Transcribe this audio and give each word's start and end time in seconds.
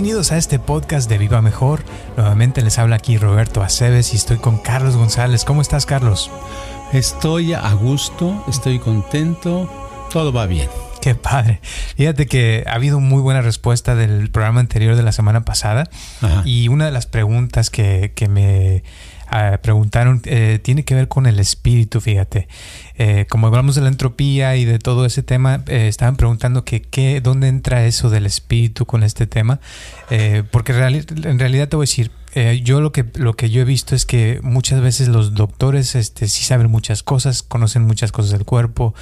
Bienvenidos 0.00 0.32
a 0.32 0.38
este 0.38 0.58
podcast 0.58 1.10
de 1.10 1.18
Viva 1.18 1.42
Mejor. 1.42 1.84
Nuevamente 2.16 2.62
les 2.62 2.78
habla 2.78 2.96
aquí 2.96 3.18
Roberto 3.18 3.62
Aceves 3.62 4.14
y 4.14 4.16
estoy 4.16 4.38
con 4.38 4.56
Carlos 4.56 4.96
González. 4.96 5.44
¿Cómo 5.44 5.60
estás, 5.60 5.84
Carlos? 5.84 6.30
Estoy 6.94 7.52
a 7.52 7.70
gusto, 7.74 8.42
estoy 8.48 8.78
contento, 8.78 9.70
todo 10.10 10.32
va 10.32 10.46
bien. 10.46 10.70
Qué 11.02 11.14
padre. 11.14 11.60
Fíjate 11.98 12.24
que 12.24 12.64
ha 12.66 12.76
habido 12.76 12.98
muy 12.98 13.20
buena 13.20 13.42
respuesta 13.42 13.94
del 13.94 14.30
programa 14.30 14.60
anterior 14.60 14.96
de 14.96 15.02
la 15.02 15.12
semana 15.12 15.44
pasada 15.44 15.90
y 16.46 16.68
una 16.68 16.86
de 16.86 16.92
las 16.92 17.04
preguntas 17.04 17.68
que, 17.68 18.12
que 18.14 18.26
me 18.26 18.82
preguntaron, 19.62 20.22
eh, 20.24 20.58
tiene 20.62 20.84
que 20.84 20.94
ver 20.94 21.08
con 21.08 21.26
el 21.26 21.38
espíritu, 21.38 22.00
fíjate. 22.00 22.48
Eh, 22.96 23.26
como 23.28 23.46
hablamos 23.46 23.74
de 23.74 23.82
la 23.82 23.88
entropía 23.88 24.56
y 24.56 24.64
de 24.64 24.78
todo 24.78 25.06
ese 25.06 25.22
tema, 25.22 25.62
eh, 25.66 25.88
estaban 25.88 26.16
preguntando 26.16 26.64
que, 26.64 26.82
qué, 26.82 27.20
dónde 27.20 27.48
entra 27.48 27.86
eso 27.86 28.10
del 28.10 28.26
espíritu 28.26 28.86
con 28.86 29.02
este 29.02 29.26
tema. 29.26 29.60
porque 30.50 30.72
en 30.72 31.38
realidad 31.38 31.68
te 31.68 31.76
voy 31.76 31.84
a 31.84 31.86
decir, 31.86 32.10
yo 32.62 32.80
lo 32.80 32.92
que, 32.92 33.04
lo 33.14 33.34
que 33.34 33.50
yo 33.50 33.62
he 33.62 33.64
visto 33.64 33.94
es 33.94 34.06
que 34.06 34.40
muchas 34.42 34.80
veces 34.80 35.08
los 35.08 35.34
doctores 35.34 35.94
este, 35.94 36.28
sí 36.28 36.44
saben 36.44 36.70
muchas 36.70 37.02
cosas, 37.02 37.42
conocen 37.42 37.82
muchas 37.82 38.12
cosas 38.12 38.30
del 38.30 38.44
cuerpo, 38.44 38.94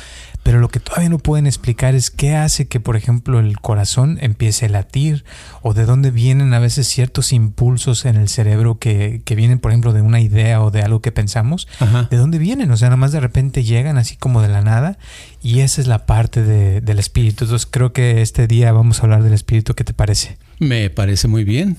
pero 0.43 0.61
lo 0.61 0.69
que 0.69 0.81
todavía 0.81 1.11
no 1.11 1.19
pueden 1.19 1.47
explicar 1.47 1.95
es 1.95 2.11
qué 2.11 2.35
hace 2.35 2.69
que, 2.69 2.81
por 2.81 2.97
ejemplo, 2.97 3.39
el 3.39 3.61
corazón 3.61 4.19
empiece 4.23 4.67
a 4.67 4.69
latir 4.71 5.25
o 5.61 5.75
de 5.75 5.85
dónde 5.85 6.11
vienen 6.11 6.55
a 6.55 6.59
veces 6.59 6.89
ciertos 6.89 7.33
impulsos 7.35 8.07
en 8.07 8.17
el 8.17 8.31
cerebro 8.31 8.79
que, 8.79 9.21
que 9.27 9.35
vienen, 9.35 9.59
por 9.59 9.73
ejemplo, 9.73 9.93
de 9.93 10.01
una 10.01 10.21
idea 10.21 10.63
o 10.63 10.71
de 10.71 10.81
algo 10.81 11.03
que 11.03 11.13
pensamos. 11.13 11.69
¿De 12.11 12.17
dónde 12.17 12.39
vienen? 12.39 12.71
O 12.71 12.77
sea, 12.79 12.89
nada 12.89 12.97
más 12.97 13.13
de 13.13 13.21
repente 13.21 13.63
llegan 13.63 13.99
así 13.99 14.17
como 14.17 14.41
de 14.41 14.49
la 14.49 14.63
nada 14.63 14.99
y 15.43 15.61
esa 15.61 15.83
es 15.83 15.87
la 15.87 16.07
parte 16.07 16.43
de, 16.43 16.81
del 16.81 16.99
espíritu. 16.99 17.45
Entonces 17.45 17.69
creo 17.71 17.93
que 17.93 18.23
este 18.23 18.47
día 18.47 18.73
vamos 18.73 19.01
a 19.01 19.03
hablar 19.03 19.23
del 19.23 19.35
espíritu. 19.35 19.75
¿Qué 19.75 19.85
te 19.85 19.93
parece? 19.93 20.39
Me 20.59 20.89
parece 20.89 21.29
muy 21.29 21.45
bien. 21.45 21.77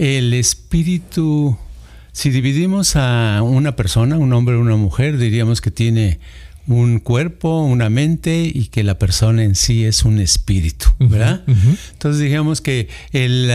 El 0.00 0.32
espíritu, 0.32 1.58
si 2.12 2.30
dividimos 2.30 2.96
a 2.96 3.42
una 3.42 3.76
persona, 3.76 4.16
un 4.16 4.32
hombre 4.32 4.54
o 4.54 4.60
una 4.60 4.76
mujer, 4.76 5.18
diríamos 5.18 5.60
que 5.60 5.70
tiene 5.70 6.20
un 6.66 7.00
cuerpo, 7.00 7.60
una 7.60 7.90
mente 7.90 8.50
y 8.50 8.68
que 8.68 8.82
la 8.82 8.98
persona 8.98 9.44
en 9.44 9.54
sí 9.54 9.84
es 9.84 10.06
un 10.06 10.18
espíritu, 10.18 10.86
¿verdad? 10.98 11.42
Entonces 11.46 12.22
digamos 12.22 12.62
que 12.62 12.88
el, 13.12 13.50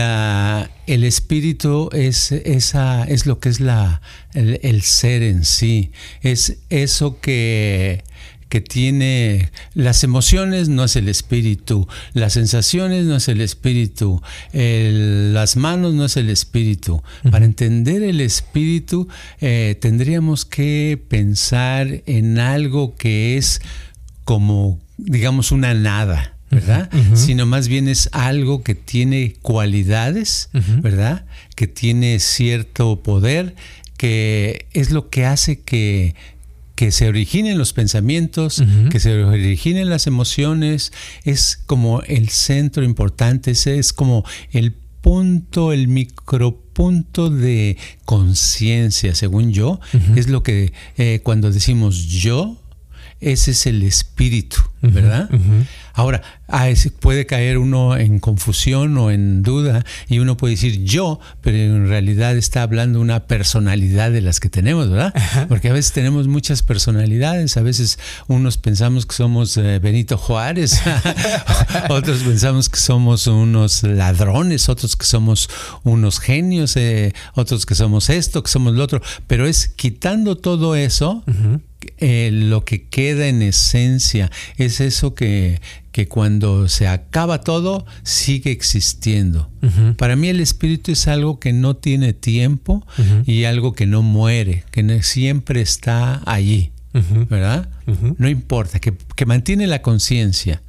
el 0.86 1.02
espíritu 1.02 1.90
es, 1.92 2.30
esa, 2.30 3.02
es 3.02 3.26
lo 3.26 3.40
que 3.40 3.48
es 3.48 3.58
la, 3.58 4.00
el 4.32 4.82
ser 4.82 5.24
en 5.24 5.44
sí, 5.44 5.90
es 6.22 6.58
eso 6.70 7.18
que 7.20 8.04
que 8.48 8.60
tiene 8.60 9.50
las 9.74 10.04
emociones 10.04 10.68
no 10.68 10.84
es 10.84 10.96
el 10.96 11.08
espíritu, 11.08 11.88
las 12.12 12.34
sensaciones 12.34 13.04
no 13.04 13.16
es 13.16 13.28
el 13.28 13.40
espíritu, 13.40 14.22
las 14.52 15.56
manos 15.56 15.94
no 15.94 16.04
es 16.04 16.16
el 16.16 16.30
espíritu. 16.30 17.02
Para 17.30 17.44
entender 17.44 18.02
el 18.02 18.20
espíritu 18.20 19.08
eh, 19.40 19.76
tendríamos 19.80 20.44
que 20.44 21.02
pensar 21.08 22.02
en 22.06 22.38
algo 22.38 22.94
que 22.96 23.36
es 23.36 23.60
como, 24.24 24.78
digamos, 24.96 25.52
una 25.52 25.74
nada. 25.74 26.32
¿verdad? 26.48 26.88
Sino 27.14 27.44
más 27.44 27.66
bien 27.66 27.88
es 27.88 28.08
algo 28.12 28.62
que 28.62 28.76
tiene 28.76 29.34
cualidades, 29.42 30.48
¿verdad? 30.80 31.26
Que 31.56 31.66
tiene 31.66 32.20
cierto 32.20 33.02
poder, 33.02 33.56
que 33.96 34.66
es 34.72 34.90
lo 34.90 35.10
que 35.10 35.26
hace 35.26 35.60
que 35.60 36.14
que 36.76 36.92
se 36.92 37.08
originen 37.08 37.58
los 37.58 37.72
pensamientos, 37.72 38.62
que 38.90 39.00
se 39.00 39.24
originen 39.24 39.88
las 39.88 40.06
emociones, 40.06 40.92
es 41.24 41.56
como 41.56 42.02
el 42.02 42.28
centro 42.28 42.84
importante, 42.84 43.52
ese 43.52 43.78
es 43.78 43.92
como 43.92 44.24
el 44.52 44.72
punto, 45.00 45.72
el 45.72 45.88
micropunto 45.88 47.30
de 47.30 47.78
conciencia, 48.04 49.14
según 49.14 49.52
yo, 49.52 49.80
es 50.16 50.28
lo 50.28 50.42
que 50.42 50.72
eh, 50.98 51.20
cuando 51.22 51.50
decimos 51.50 52.06
yo, 52.08 52.60
ese 53.20 53.52
es 53.52 53.66
el 53.66 53.82
espíritu, 53.82 54.58
¿verdad? 54.82 55.30
Ahora, 55.96 56.20
puede 57.00 57.24
caer 57.24 57.56
uno 57.56 57.96
en 57.96 58.18
confusión 58.18 58.98
o 58.98 59.10
en 59.10 59.42
duda 59.42 59.82
y 60.08 60.18
uno 60.18 60.36
puede 60.36 60.52
decir 60.52 60.84
yo, 60.84 61.20
pero 61.40 61.56
en 61.56 61.88
realidad 61.88 62.36
está 62.36 62.60
hablando 62.60 63.00
una 63.00 63.26
personalidad 63.26 64.10
de 64.10 64.20
las 64.20 64.38
que 64.38 64.50
tenemos, 64.50 64.90
¿verdad? 64.90 65.14
Porque 65.48 65.70
a 65.70 65.72
veces 65.72 65.92
tenemos 65.92 66.28
muchas 66.28 66.62
personalidades, 66.62 67.56
a 67.56 67.62
veces 67.62 67.98
unos 68.28 68.58
pensamos 68.58 69.06
que 69.06 69.14
somos 69.14 69.56
eh, 69.56 69.78
Benito 69.78 70.18
Juárez, 70.18 70.82
otros 71.88 72.18
pensamos 72.18 72.68
que 72.68 72.78
somos 72.78 73.26
unos 73.26 73.82
ladrones, 73.82 74.68
otros 74.68 74.96
que 74.96 75.06
somos 75.06 75.48
unos 75.82 76.20
genios, 76.20 76.76
eh, 76.76 77.14
otros 77.32 77.64
que 77.64 77.74
somos 77.74 78.10
esto, 78.10 78.42
que 78.42 78.50
somos 78.50 78.74
lo 78.74 78.84
otro, 78.84 79.00
pero 79.26 79.46
es 79.46 79.68
quitando 79.68 80.36
todo 80.36 80.76
eso. 80.76 81.24
Eh, 81.98 82.30
lo 82.32 82.64
que 82.64 82.84
queda 82.84 83.28
en 83.28 83.42
esencia 83.42 84.30
es 84.56 84.80
eso 84.80 85.14
que, 85.14 85.60
que 85.92 86.08
cuando 86.08 86.68
se 86.68 86.86
acaba 86.86 87.40
todo 87.40 87.86
sigue 88.02 88.50
existiendo. 88.50 89.50
Para 89.96 90.14
mí 90.14 90.28
el 90.28 90.40
espíritu 90.40 90.92
es 90.92 91.08
algo 91.08 91.40
que 91.40 91.52
no 91.52 91.76
tiene 91.76 92.12
tiempo 92.12 92.86
y 93.26 93.44
algo 93.44 93.72
que 93.72 93.86
no 93.86 94.02
muere, 94.02 94.64
que 94.70 95.02
siempre 95.02 95.60
está 95.60 96.22
allí, 96.24 96.70
¿verdad? 97.28 97.68
No 98.18 98.28
importa, 98.28 98.78
que, 98.78 98.94
que 99.16 99.26
mantiene 99.26 99.66
la 99.66 99.82
conciencia. 99.82 100.62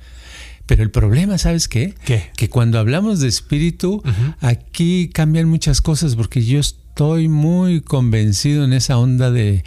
Pero 0.66 0.84
el 0.84 0.92
problema, 0.92 1.38
¿sabes 1.38 1.68
qué? 1.68 1.94
¿Qué? 2.06 2.30
Que 2.36 2.50
cuando 2.50 2.80
hablamos 2.80 3.20
de 3.20 3.28
espíritu, 3.28 4.04
aquí 4.40 5.10
cambian 5.14 5.48
muchas 5.48 5.82
cosas 5.82 6.16
porque 6.16 6.44
yo 6.44 6.60
estoy 6.60 6.87
muy 7.28 7.82
convencido 7.82 8.64
en 8.64 8.74
esa 8.74 8.98
onda 8.98 9.32
de, 9.32 9.64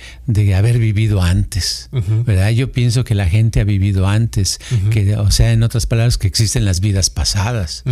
haber 0.55 0.79
vivido 0.79 1.23
antes, 1.23 1.89
¿verdad? 1.93 2.51
Yo 2.51 2.73
pienso 2.73 3.05
que 3.05 3.15
la 3.15 3.27
gente 3.27 3.61
ha 3.61 3.65
vivido 3.65 4.09
antes, 4.09 4.59
que, 4.91 5.17
o 5.17 5.31
sea, 5.31 5.53
en 5.53 5.63
otras 5.63 5.87
palabras, 5.87 6.19
que 6.19 6.27
existen 6.27 6.65
las 6.65 6.81
vidas 6.81 7.11
pasadas. 7.11 7.85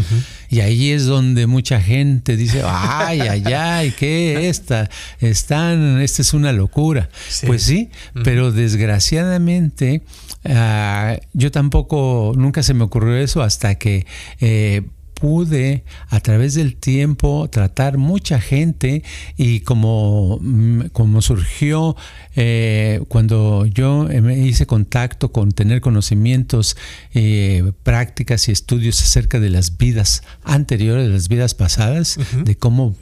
Y 0.49 0.61
ahí 0.61 0.91
es 0.91 1.07
donde 1.07 1.47
mucha 1.47 1.81
gente 1.81 2.37
dice, 2.37 2.63
ay, 2.65 3.21
ay, 3.21 3.45
ay, 3.45 3.95
¿qué 3.99 4.49
esta? 4.49 4.91
Están, 5.21 6.01
esta 6.01 6.23
es 6.23 6.35
una 6.35 6.53
locura. 6.53 7.09
Pues 7.47 7.63
sí, 7.63 7.91
pero 8.25 8.53
desgraciadamente... 8.53 10.03
Ah, 10.45 11.19
yo 11.33 11.51
tampoco, 11.51 12.33
nunca 12.37 12.63
se 12.63 12.73
me 12.73 12.85
ocurrió 12.85 13.17
eso 13.17 13.43
hasta 13.43 13.75
que 13.75 14.07
eh, 14.41 14.83
pude 15.19 15.85
a 16.09 16.21
través 16.21 16.55
del 16.55 16.77
tiempo 16.77 17.49
tratar 17.51 17.99
mucha 17.99 18.41
gente 18.41 19.03
y 19.37 19.61
como, 19.61 20.39
mm, 20.41 20.89
como 20.93 21.23
surgió 21.23 21.97
eh, 22.37 23.03
cuando 23.09 23.67
yo 23.67 24.05
me 24.23 24.39
hice 24.39 24.67
contacto 24.67 25.33
con 25.33 25.53
tener 25.53 25.81
conocimientos, 25.81 26.77
eh, 27.15 27.73
prácticas 27.83 28.49
y 28.49 28.53
estudios 28.53 29.03
acerca 29.03 29.41
de 29.41 29.51
las 29.51 29.77
vidas 29.77 30.23
anteriores, 30.45 31.07
de 31.07 31.13
las 31.13 31.29
vidas 31.29 31.55
pasadas, 31.55 32.19
de 32.45 32.57
cómo 32.57 32.95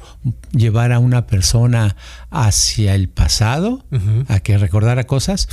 llevar 0.53 0.93
a 0.93 0.99
una 0.99 1.27
persona 1.27 1.97
hacia 2.45 2.95
el 2.95 3.09
pasado, 3.09 3.85
a 4.29 4.41
que 4.41 4.59
recordara 4.59 5.05
cosas, 5.05 5.49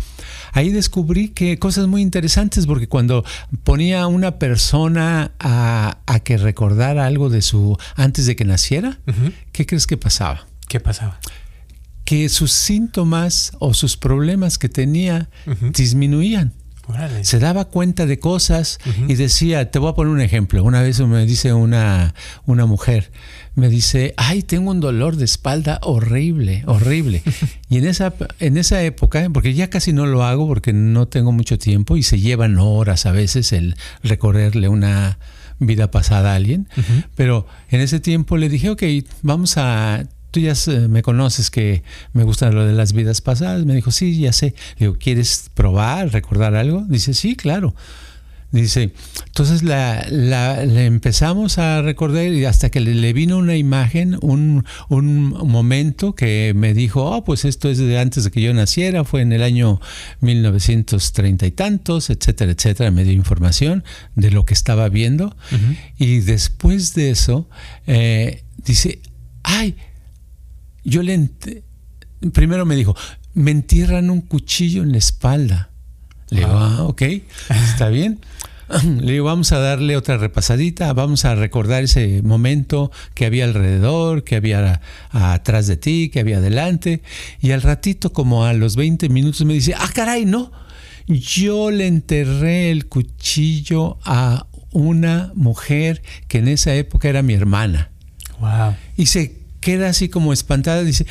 ahí 0.51 0.69
descubrí 0.69 1.29
que 1.29 1.57
cosas 1.57 1.87
muy 1.87 2.01
interesantes, 2.01 2.67
porque 2.67 2.87
cuando 2.87 3.23
ponía 3.63 4.01
a 4.01 4.07
una 4.07 4.37
persona 4.37 5.31
a, 5.39 5.99
a 6.05 6.19
que 6.19 6.37
recordara 6.37 7.05
algo 7.05 7.29
de 7.29 7.41
su 7.41 7.77
antes 7.95 8.25
de 8.25 8.35
que 8.35 8.43
naciera, 8.45 8.99
¿qué 9.51 9.65
crees 9.65 9.87
que 9.87 9.97
pasaba? 9.97 10.47
¿Qué 10.67 10.79
pasaba? 10.79 11.19
que 12.05 12.27
sus 12.27 12.51
síntomas 12.51 13.53
o 13.59 13.73
sus 13.73 13.95
problemas 13.95 14.57
que 14.57 14.67
tenía 14.67 15.29
disminuían. 15.71 16.53
Se 17.23 17.39
daba 17.39 17.65
cuenta 17.65 18.05
de 18.05 18.19
cosas 18.19 18.79
y 19.07 19.15
decía, 19.15 19.71
te 19.71 19.79
voy 19.79 19.91
a 19.91 19.93
poner 19.93 20.11
un 20.11 20.21
ejemplo. 20.21 20.63
Una 20.63 20.81
vez 20.81 20.99
me 20.99 21.25
dice 21.25 21.53
una, 21.53 22.13
una 22.45 22.65
mujer, 22.65 23.11
me 23.55 23.69
dice, 23.69 24.13
ay, 24.17 24.43
tengo 24.43 24.71
un 24.71 24.79
dolor 24.79 25.15
de 25.15 25.25
espalda 25.25 25.79
horrible, 25.81 26.63
horrible. 26.67 27.23
y 27.69 27.77
en 27.77 27.85
esa, 27.85 28.13
en 28.39 28.57
esa 28.57 28.83
época, 28.83 29.29
porque 29.31 29.53
ya 29.53 29.69
casi 29.69 29.93
no 29.93 30.05
lo 30.05 30.23
hago 30.23 30.47
porque 30.47 30.73
no 30.73 31.07
tengo 31.07 31.31
mucho 31.31 31.57
tiempo 31.57 31.95
y 31.95 32.03
se 32.03 32.19
llevan 32.19 32.57
horas 32.57 33.05
a 33.05 33.11
veces 33.11 33.53
el 33.53 33.75
recorrerle 34.03 34.67
una 34.67 35.19
vida 35.59 35.89
pasada 35.89 36.33
a 36.33 36.35
alguien, 36.35 36.67
pero 37.15 37.47
en 37.69 37.79
ese 37.79 37.99
tiempo 37.99 38.37
le 38.37 38.49
dije, 38.49 38.69
ok, 38.69 38.83
vamos 39.21 39.57
a 39.57 40.03
tú 40.33 40.39
ya 40.39 40.55
me 40.89 41.03
conoces 41.03 41.51
que 41.51 41.83
me 42.11 42.23
gusta 42.23 42.49
lo 42.49 42.65
de 42.65 42.73
las 42.73 42.93
vidas 42.93 43.21
pasadas. 43.21 43.65
Me 43.65 43.75
dijo, 43.75 43.91
sí, 43.91 44.19
ya 44.19 44.33
sé. 44.33 44.55
Le 44.79 44.87
digo, 44.87 44.97
¿quieres 44.99 45.51
probar, 45.53 46.11
recordar 46.11 46.55
algo? 46.55 46.83
Dice, 46.89 47.13
sí, 47.13 47.35
claro. 47.35 47.75
Dice, 48.51 48.91
entonces 49.25 49.61
la, 49.61 50.05
la, 50.09 50.63
empezamos 50.63 51.59
a 51.59 51.81
recordar 51.83 52.27
y 52.27 52.45
hasta 52.45 52.69
que 52.69 52.79
le, 52.79 53.13
vino 53.13 53.37
una 53.37 53.55
imagen, 53.55 54.17
un, 54.21 54.65
un, 54.89 55.29
momento 55.29 56.13
que 56.13 56.53
me 56.55 56.73
dijo, 56.73 57.03
oh, 57.03 57.23
pues 57.23 57.45
esto 57.45 57.69
es 57.69 57.77
de 57.77 57.99
antes 57.99 58.23
de 58.23 58.31
que 58.31 58.41
yo 58.41 58.53
naciera, 58.53 59.03
fue 59.03 59.21
en 59.21 59.33
el 59.33 59.43
año 59.43 59.81
1930 60.21 61.45
y 61.45 61.51
tantos, 61.51 62.09
etcétera, 62.09 62.51
etcétera. 62.51 62.91
Me 62.91 63.03
dio 63.03 63.13
información 63.13 63.83
de 64.15 64.31
lo 64.31 64.45
que 64.45 64.53
estaba 64.55 64.89
viendo. 64.89 65.35
Y 65.97 66.19
después 66.19 66.95
de 66.95 67.11
eso, 67.11 67.49
eh, 67.85 68.43
dice, 68.65 68.99
ay, 69.43 69.75
yo 70.83 71.03
le... 71.03 71.29
Primero 72.33 72.65
me 72.65 72.75
dijo, 72.75 72.95
me 73.33 73.51
entierran 73.51 74.09
un 74.09 74.21
cuchillo 74.21 74.83
en 74.83 74.91
la 74.91 74.97
espalda. 74.97 75.69
Le 76.29 76.39
digo, 76.39 76.51
ah, 76.53 76.83
ok, 76.83 77.01
está 77.49 77.89
bien. 77.89 78.19
Le 79.01 79.11
digo, 79.11 79.25
vamos 79.25 79.51
a 79.51 79.59
darle 79.59 79.97
otra 79.97 80.17
repasadita, 80.17 80.91
vamos 80.93 81.25
a 81.25 81.35
recordar 81.35 81.83
ese 81.83 82.21
momento 82.23 82.91
que 83.13 83.25
había 83.25 83.43
alrededor, 83.43 84.23
que 84.23 84.35
había 84.35 84.81
atrás 85.11 85.67
de 85.67 85.77
ti, 85.77 86.09
que 86.09 86.19
había 86.21 86.37
adelante. 86.37 87.01
Y 87.41 87.51
al 87.51 87.61
ratito, 87.61 88.13
como 88.13 88.45
a 88.45 88.53
los 88.53 88.75
20 88.75 89.09
minutos, 89.09 89.45
me 89.45 89.53
dice, 89.53 89.75
ah, 89.77 89.89
caray, 89.93 90.25
no, 90.25 90.51
yo 91.07 91.71
le 91.71 91.87
enterré 91.87 92.71
el 92.71 92.87
cuchillo 92.87 93.99
a 94.05 94.47
una 94.71 95.31
mujer 95.35 96.01
que 96.27 96.39
en 96.39 96.47
esa 96.47 96.73
época 96.73 97.09
era 97.09 97.21
mi 97.21 97.33
hermana. 97.33 97.91
Wow. 98.39 98.75
Y 98.97 99.05
se 99.07 99.42
queda 99.63 99.89
así 99.89 100.09
como 100.09 100.33
espantada, 100.33 100.83
dice, 100.83 101.05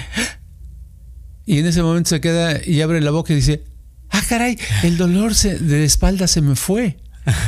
y 1.47 1.59
en 1.59 1.67
ese 1.67 1.83
momento 1.83 2.11
se 2.11 2.21
queda 2.21 2.61
y 2.65 2.81
abre 2.83 3.01
la 3.01 3.11
boca 3.11 3.33
y 3.33 3.37
dice, 3.37 3.65
ah, 4.11 4.23
caray, 4.29 4.59
el 4.83 4.97
dolor 4.97 5.35
de 5.35 5.85
espalda 5.85 6.27
se 6.29 6.41
me 6.41 6.55
fue. 6.55 6.99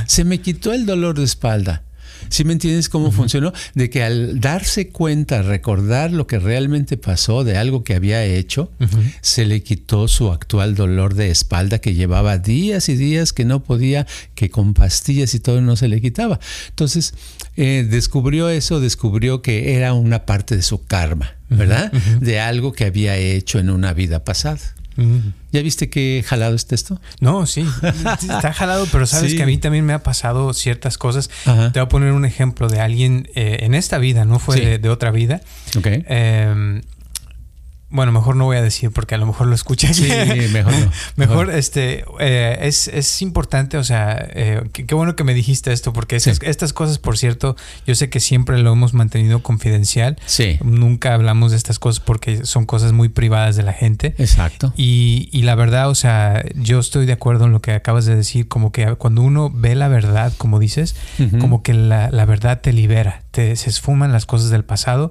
Se 0.06 0.24
me 0.24 0.40
quitó 0.40 0.72
el 0.72 0.86
dolor 0.86 1.18
de 1.18 1.24
espalda. 1.24 1.82
¿Sí 2.28 2.44
me 2.44 2.52
entiendes 2.52 2.88
cómo 2.88 3.10
funcionó? 3.10 3.52
De 3.74 3.90
que 3.90 4.02
al 4.02 4.40
darse 4.40 4.88
cuenta, 4.88 5.42
recordar 5.42 6.12
lo 6.12 6.26
que 6.26 6.38
realmente 6.38 6.96
pasó 6.96 7.44
de 7.44 7.56
algo 7.56 7.84
que 7.84 7.94
había 7.94 8.24
hecho, 8.24 8.70
se 9.20 9.44
le 9.44 9.62
quitó 9.62 10.08
su 10.08 10.30
actual 10.30 10.74
dolor 10.74 11.14
de 11.14 11.30
espalda 11.30 11.78
que 11.78 11.94
llevaba 11.94 12.38
días 12.38 12.88
y 12.88 12.96
días 12.96 13.32
que 13.32 13.44
no 13.44 13.62
podía, 13.62 14.06
que 14.34 14.50
con 14.50 14.74
pastillas 14.74 15.34
y 15.34 15.40
todo 15.40 15.60
no 15.60 15.76
se 15.76 15.88
le 15.88 16.00
quitaba. 16.00 16.40
Entonces, 16.68 17.14
eh, 17.56 17.86
descubrió 17.88 18.48
eso, 18.48 18.80
descubrió 18.80 19.42
que 19.42 19.74
era 19.74 19.92
una 19.94 20.26
parte 20.26 20.56
de 20.56 20.62
su 20.62 20.84
karma, 20.84 21.34
¿verdad? 21.48 21.92
De 22.20 22.40
algo 22.40 22.72
que 22.72 22.84
había 22.84 23.16
hecho 23.16 23.58
en 23.58 23.70
una 23.70 23.92
vida 23.92 24.24
pasada. 24.24 24.58
¿Ya 25.52 25.62
viste 25.62 25.90
qué 25.90 26.24
jalado 26.26 26.54
está 26.54 26.74
esto? 26.74 27.00
No, 27.20 27.46
sí, 27.46 27.66
está 27.82 28.52
jalado, 28.52 28.86
pero 28.92 29.06
sabes 29.06 29.34
que 29.34 29.42
a 29.42 29.46
mí 29.46 29.58
también 29.58 29.84
me 29.84 29.92
ha 29.92 30.02
pasado 30.02 30.52
ciertas 30.52 30.98
cosas. 30.98 31.30
Te 31.44 31.80
voy 31.80 31.80
a 31.80 31.88
poner 31.88 32.12
un 32.12 32.24
ejemplo 32.24 32.68
de 32.68 32.80
alguien 32.80 33.28
eh, 33.34 33.58
en 33.60 33.74
esta 33.74 33.98
vida, 33.98 34.24
no 34.24 34.38
fue 34.38 34.78
de, 34.78 34.88
otra 34.88 35.10
vida. 35.10 35.40
Ok. 35.76 35.86
Em, 36.06 36.82
bueno, 37.90 38.12
mejor 38.12 38.34
no 38.36 38.44
voy 38.44 38.56
a 38.56 38.62
decir 38.62 38.90
porque 38.90 39.14
a 39.14 39.18
lo 39.18 39.26
mejor 39.26 39.46
lo 39.46 39.54
escuchas. 39.54 39.96
Sí, 39.96 40.08
mejor 40.52 40.72
no. 40.72 40.90
mejor, 41.16 41.50
este, 41.50 42.04
eh, 42.18 42.58
es, 42.62 42.88
es, 42.88 43.22
importante, 43.22 43.76
o 43.78 43.84
sea, 43.84 44.16
eh, 44.30 44.62
qué, 44.72 44.94
bueno 44.94 45.16
que 45.16 45.24
me 45.24 45.34
dijiste 45.34 45.72
esto 45.72 45.92
porque 45.92 46.16
estas 46.16 46.72
cosas, 46.72 46.98
por 46.98 47.18
cierto, 47.18 47.56
yo 47.86 47.94
sé 47.94 48.10
que 48.10 48.20
siempre 48.20 48.58
lo 48.58 48.72
hemos 48.72 48.94
mantenido 48.94 49.42
confidencial. 49.42 50.18
Sí. 50.26 50.58
Nunca 50.62 51.14
hablamos 51.14 51.52
de 51.52 51.56
estas 51.56 51.78
cosas 51.78 52.00
porque 52.00 52.44
son 52.44 52.66
cosas 52.66 52.92
muy 52.92 53.08
privadas 53.08 53.56
de 53.56 53.62
la 53.62 53.72
gente. 53.72 54.14
Exacto. 54.18 54.72
Y, 54.76 55.28
y 55.32 55.42
la 55.42 55.54
verdad, 55.54 55.88
o 55.88 55.94
sea, 55.94 56.44
yo 56.54 56.80
estoy 56.80 57.06
de 57.06 57.12
acuerdo 57.12 57.44
en 57.46 57.52
lo 57.52 57.60
que 57.60 57.72
acabas 57.72 58.06
de 58.06 58.16
decir, 58.16 58.48
como 58.48 58.72
que 58.72 58.94
cuando 58.96 59.22
uno 59.22 59.50
ve 59.54 59.74
la 59.74 59.88
verdad, 59.88 60.32
como 60.36 60.58
dices, 60.58 60.96
como 61.40 61.62
que 61.62 61.74
la, 61.74 62.10
la 62.10 62.24
verdad 62.24 62.60
te 62.60 62.72
libera, 62.72 63.23
te, 63.34 63.56
se 63.56 63.68
esfuman 63.68 64.12
las 64.12 64.24
cosas 64.24 64.48
del 64.48 64.64
pasado. 64.64 65.10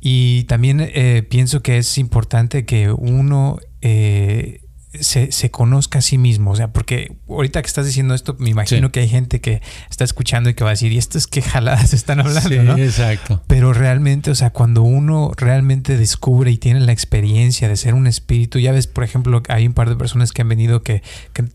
Y 0.00 0.44
también 0.44 0.80
eh, 0.80 1.26
pienso 1.28 1.60
que 1.60 1.76
es 1.76 1.98
importante 1.98 2.64
que 2.64 2.90
uno 2.90 3.58
eh, 3.82 4.63
se, 5.00 5.32
se, 5.32 5.50
conozca 5.50 5.98
a 5.98 6.02
sí 6.02 6.18
mismo. 6.18 6.50
O 6.50 6.56
sea, 6.56 6.72
porque 6.72 7.16
ahorita 7.28 7.62
que 7.62 7.66
estás 7.66 7.86
diciendo 7.86 8.14
esto, 8.14 8.36
me 8.38 8.50
imagino 8.50 8.92
que 8.92 9.00
hay 9.00 9.08
gente 9.08 9.40
que 9.40 9.62
está 9.90 10.04
escuchando 10.04 10.50
y 10.50 10.54
que 10.54 10.64
va 10.64 10.70
a 10.70 10.72
decir, 10.74 10.92
¿y 10.92 10.98
esto 10.98 11.18
es 11.18 11.26
qué 11.26 11.42
jaladas 11.42 11.92
están 11.92 12.20
hablando? 12.20 12.76
Sí, 12.76 12.82
exacto. 12.82 13.42
Pero 13.46 13.72
realmente, 13.72 14.30
o 14.30 14.34
sea, 14.34 14.50
cuando 14.50 14.82
uno 14.82 15.32
realmente 15.36 15.96
descubre 15.96 16.50
y 16.50 16.58
tiene 16.58 16.80
la 16.80 16.92
experiencia 16.92 17.68
de 17.68 17.76
ser 17.76 17.94
un 17.94 18.06
espíritu, 18.06 18.58
ya 18.58 18.72
ves, 18.72 18.86
por 18.86 19.04
ejemplo, 19.04 19.42
hay 19.48 19.66
un 19.66 19.74
par 19.74 19.88
de 19.88 19.96
personas 19.96 20.32
que 20.32 20.42
han 20.42 20.48
venido 20.48 20.82
que, 20.82 21.02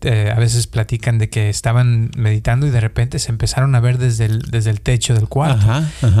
eh, 0.02 0.32
a 0.34 0.38
veces 0.38 0.66
platican 0.66 1.18
de 1.18 1.28
que 1.28 1.48
estaban 1.48 2.10
meditando 2.16 2.66
y 2.66 2.70
de 2.70 2.80
repente 2.80 3.18
se 3.18 3.30
empezaron 3.30 3.74
a 3.74 3.80
ver 3.80 3.98
desde 3.98 4.26
el, 4.26 4.42
desde 4.42 4.70
el 4.70 4.80
techo 4.80 5.14
del 5.14 5.28
cuarto. 5.28 5.66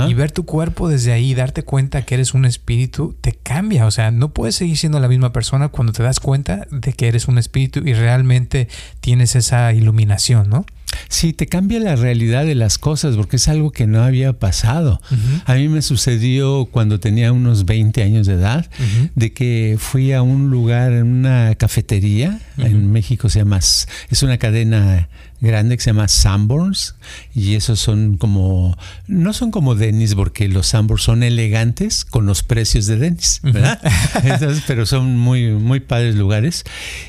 Y 0.08 0.14
ver 0.14 0.32
tu 0.32 0.44
cuerpo 0.44 0.88
desde 0.88 1.12
ahí, 1.12 1.34
darte 1.34 1.62
cuenta 1.62 2.02
que 2.02 2.14
eres 2.14 2.34
un 2.34 2.44
espíritu, 2.44 3.16
te 3.20 3.32
cambia. 3.32 3.86
O 3.86 3.90
sea, 3.90 4.10
no 4.10 4.32
puedes 4.32 4.54
seguir 4.54 4.76
siendo 4.76 5.00
la 5.00 5.08
misma 5.08 5.32
persona 5.32 5.68
cuando 5.68 5.92
te 5.92 6.02
das 6.02 6.20
cuenta 6.20 6.66
de 6.70 6.92
que 6.92 7.09
eres 7.10 7.28
un 7.28 7.38
espíritu 7.38 7.80
y 7.84 7.94
realmente 7.94 8.68
tienes 9.00 9.36
esa 9.36 9.72
iluminación, 9.72 10.48
¿no? 10.48 10.64
Sí, 11.08 11.32
te 11.32 11.46
cambia 11.46 11.80
la 11.80 11.96
realidad 11.96 12.44
de 12.44 12.54
las 12.54 12.78
cosas 12.78 13.16
porque 13.16 13.36
es 13.36 13.48
algo 13.48 13.72
que 13.72 13.86
no 13.86 14.02
había 14.02 14.32
pasado. 14.38 15.00
A 15.44 15.54
mí 15.54 15.68
me 15.68 15.82
sucedió 15.82 16.68
cuando 16.70 17.00
tenía 17.00 17.32
unos 17.32 17.64
20 17.64 18.02
años 18.02 18.26
de 18.26 18.34
edad, 18.34 18.70
de 19.14 19.32
que 19.32 19.76
fui 19.78 20.12
a 20.12 20.22
un 20.22 20.50
lugar, 20.50 20.92
en 20.92 21.06
una 21.06 21.54
cafetería, 21.56 22.40
en 22.58 22.90
México 22.92 23.28
se 23.28 23.40
llama, 23.40 23.58
es 23.58 24.22
una 24.22 24.38
cadena 24.38 25.08
grande 25.40 25.76
que 25.76 25.82
se 25.82 25.90
llama 25.90 26.08
Sanborns 26.08 26.94
y 27.34 27.54
esos 27.54 27.80
son 27.80 28.18
como 28.18 28.76
no 29.06 29.32
son 29.32 29.50
como 29.50 29.74
Denis 29.74 30.14
porque 30.14 30.48
los 30.48 30.68
Sanborns 30.68 31.02
son 31.02 31.22
elegantes 31.22 32.04
con 32.04 32.26
los 32.26 32.42
precios 32.42 32.86
de 32.86 32.96
Denis, 32.96 33.40
¿verdad? 33.42 33.80
pero 34.66 34.86
son 34.86 35.16
muy 35.16 35.50
muy 35.50 35.80
padres 35.80 36.14
lugares. 36.14 36.64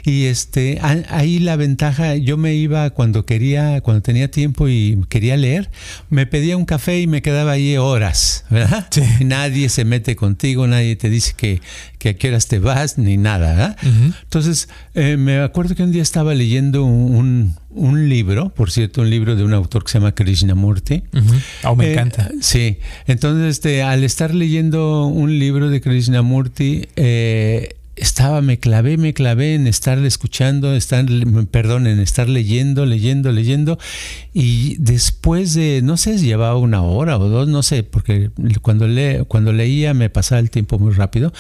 Y 0.06 0.26
este 0.26 0.80
ahí 0.82 1.40
la 1.40 1.56
ventaja 1.56 2.16
yo 2.16 2.38
me 2.38 2.54
iba 2.56 2.90
cuando 2.92 3.26
quería 3.26 3.71
cuando 3.80 4.02
tenía 4.02 4.30
tiempo 4.30 4.68
y 4.68 5.02
quería 5.08 5.38
leer 5.38 5.70
me 6.10 6.26
pedía 6.26 6.58
un 6.58 6.66
café 6.66 7.00
y 7.00 7.08
me 7.08 7.22
quedaba 7.22 7.54
ahí 7.54 7.78
horas, 7.78 8.44
¿verdad? 8.50 8.88
Nadie 9.22 9.70
se 9.70 9.86
mete 9.86 10.18
contigo, 10.18 10.68
nadie 10.68 10.98
te 10.98 11.10
dice 11.10 11.34
que 11.38 11.62
que 11.98 12.10
a 12.10 12.14
qué 12.16 12.30
horas 12.30 12.48
te 12.48 12.58
vas 12.60 12.98
ni 12.98 13.16
nada, 13.18 13.52
¿verdad? 13.52 13.78
Entonces 14.24 14.68
eh, 14.96 15.18
me 15.18 15.40
acuerdo 15.40 15.76
que 15.76 15.84
un 15.84 15.92
día 15.92 16.02
estaba 16.02 16.34
leyendo 16.34 16.84
un 16.84 17.56
un 17.74 18.10
libro, 18.10 18.50
por 18.50 18.72
cierto, 18.72 19.02
un 19.02 19.10
libro 19.10 19.36
de 19.36 19.44
un 19.44 19.54
autor 19.54 19.84
que 19.84 19.92
se 19.92 20.00
llama 20.00 20.14
Krishnamurti. 20.14 21.04
Oh, 21.64 21.76
me 21.76 21.88
eh, 21.88 21.94
encanta. 21.94 22.30
Sí, 22.42 22.78
entonces 23.08 23.50
este, 23.50 23.84
al 23.84 24.04
estar 24.04 24.34
leyendo 24.36 25.06
un 25.06 25.40
libro 25.40 25.70
de 25.70 25.80
Krishnamurti, 25.80 26.88
eh, 26.96 27.76
estaba, 28.02 28.42
me 28.42 28.58
clavé, 28.60 28.98
me 28.98 29.14
clavé 29.14 29.54
en 29.54 29.68
estar 29.68 30.00
escuchando, 30.00 30.74
estar, 30.76 31.06
perdón, 31.52 31.86
en 31.86 32.00
estar 32.00 32.28
leyendo, 32.28 32.86
leyendo, 32.86 33.32
leyendo. 33.32 33.78
Y 34.34 34.76
después 34.80 35.54
de, 35.54 35.82
no 35.84 35.98
sé, 35.98 36.18
llevaba 36.18 36.58
una 36.58 36.82
hora 36.82 37.18
o 37.20 37.30
dos, 37.30 37.48
no 37.48 37.62
sé, 37.62 37.84
porque 37.84 38.32
cuando, 38.62 38.88
le, 38.88 39.24
cuando 39.26 39.54
leía 39.54 39.94
me 39.94 40.10
pasaba 40.10 40.40
el 40.40 40.50
tiempo 40.50 40.80
muy 40.80 40.94
rápido. 40.94 41.32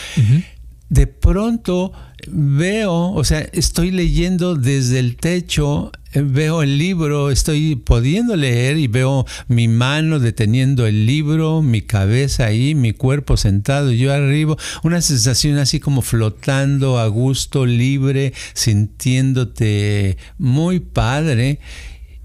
De 0.91 1.07
pronto 1.07 1.93
veo, 2.27 3.13
o 3.13 3.23
sea, 3.23 3.47
estoy 3.53 3.91
leyendo 3.91 4.55
desde 4.55 4.99
el 4.99 5.15
techo, 5.15 5.89
veo 6.13 6.63
el 6.63 6.77
libro, 6.77 7.31
estoy 7.31 7.77
pudiendo 7.77 8.35
leer 8.35 8.75
y 8.75 8.87
veo 8.87 9.25
mi 9.47 9.69
mano 9.69 10.19
deteniendo 10.19 10.85
el 10.85 11.05
libro, 11.05 11.61
mi 11.61 11.81
cabeza 11.81 12.47
ahí, 12.47 12.75
mi 12.75 12.91
cuerpo 12.91 13.37
sentado, 13.37 13.93
yo 13.93 14.11
arriba, 14.11 14.57
una 14.83 15.01
sensación 15.01 15.59
así 15.59 15.79
como 15.79 16.01
flotando 16.01 16.99
a 16.99 17.07
gusto, 17.07 17.65
libre, 17.65 18.33
sintiéndote 18.53 20.17
muy 20.37 20.81
padre. 20.81 21.59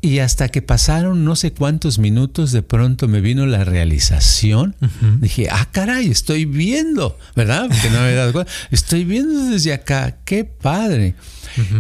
Y 0.07 0.21
hasta 0.21 0.49
que 0.49 0.63
pasaron 0.63 1.25
no 1.25 1.35
sé 1.35 1.53
cuántos 1.53 1.99
minutos, 1.99 2.53
de 2.53 2.63
pronto 2.63 3.09
me 3.09 3.21
vino 3.21 3.45
la 3.45 3.65
realización. 3.65 4.77
Dije, 5.19 5.49
ah, 5.51 5.69
caray, 5.73 6.09
estoy 6.09 6.45
viendo, 6.45 7.19
¿verdad? 7.35 7.67
Porque 7.69 7.91
no 7.91 7.99
me 7.99 8.05
había 8.05 8.17
dado 8.19 8.33
cuenta. 8.33 8.53
Estoy 8.71 9.05
viendo 9.05 9.51
desde 9.51 9.73
acá, 9.73 10.19
qué 10.25 10.45
padre. 10.45 11.17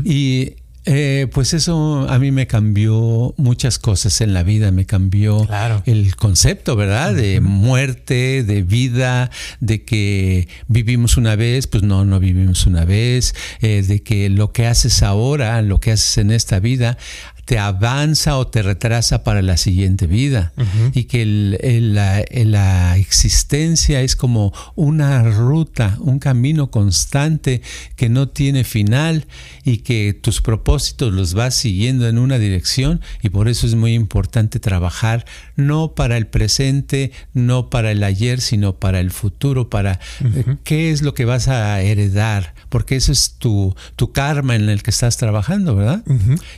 Y 0.04 0.54
eh, 0.88 1.26
pues 1.32 1.52
eso 1.52 2.06
a 2.08 2.18
mí 2.20 2.30
me 2.30 2.46
cambió 2.46 3.34
muchas 3.36 3.80
cosas 3.80 4.20
en 4.20 4.32
la 4.32 4.44
vida, 4.44 4.70
me 4.70 4.86
cambió 4.86 5.44
el 5.84 6.14
concepto, 6.14 6.76
¿verdad? 6.76 7.12
De 7.12 7.40
muerte, 7.40 8.44
de 8.44 8.62
vida, 8.62 9.30
de 9.58 9.84
que 9.84 10.46
vivimos 10.68 11.16
una 11.16 11.34
vez, 11.34 11.66
pues 11.66 11.82
no, 11.82 12.04
no 12.04 12.20
vivimos 12.20 12.66
una 12.66 12.84
vez, 12.84 13.34
eh, 13.60 13.82
de 13.82 14.02
que 14.04 14.30
lo 14.30 14.52
que 14.52 14.66
haces 14.66 15.02
ahora, 15.02 15.60
lo 15.60 15.80
que 15.80 15.90
haces 15.90 16.18
en 16.18 16.30
esta 16.30 16.60
vida, 16.60 16.98
te 17.46 17.60
avanza 17.60 18.36
o 18.38 18.48
te 18.48 18.60
retrasa 18.60 19.22
para 19.22 19.40
la 19.40 19.56
siguiente 19.56 20.06
vida. 20.06 20.52
Y 20.92 21.04
que 21.04 21.24
la, 21.24 22.24
la, 22.32 22.96
existencia 22.98 24.02
es 24.02 24.16
como 24.16 24.52
una 24.74 25.22
ruta, 25.22 25.96
un 26.00 26.18
camino 26.18 26.70
constante 26.72 27.62
que 27.94 28.08
no 28.08 28.28
tiene 28.28 28.64
final 28.64 29.26
y 29.64 29.78
que 29.78 30.12
tus 30.12 30.42
propósitos 30.42 31.12
los 31.12 31.34
vas 31.34 31.54
siguiendo 31.54 32.08
en 32.08 32.18
una 32.18 32.38
dirección. 32.38 33.00
Y 33.22 33.28
por 33.28 33.48
eso 33.48 33.66
es 33.66 33.76
muy 33.76 33.94
importante 33.94 34.58
trabajar 34.58 35.24
no 35.54 35.94
para 35.94 36.16
el 36.16 36.26
presente, 36.26 37.12
no 37.32 37.70
para 37.70 37.92
el 37.92 38.02
ayer, 38.02 38.40
sino 38.40 38.74
para 38.74 38.98
el 38.98 39.12
futuro, 39.12 39.70
para 39.70 40.00
eh, 40.24 40.56
qué 40.64 40.90
es 40.90 41.02
lo 41.02 41.14
que 41.14 41.24
vas 41.24 41.46
a 41.46 41.80
heredar, 41.80 42.54
porque 42.68 42.96
eso 42.96 43.12
es 43.12 43.36
tu, 43.38 43.74
tu 43.94 44.10
karma 44.10 44.56
en 44.56 44.68
el 44.68 44.82
que 44.82 44.90
estás 44.90 45.16
trabajando, 45.16 45.76
¿verdad? 45.76 46.02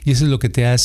Y 0.04 0.12
eso 0.12 0.24
es 0.24 0.30
lo 0.30 0.38
que 0.38 0.48
te 0.48 0.66
hace, 0.66 0.77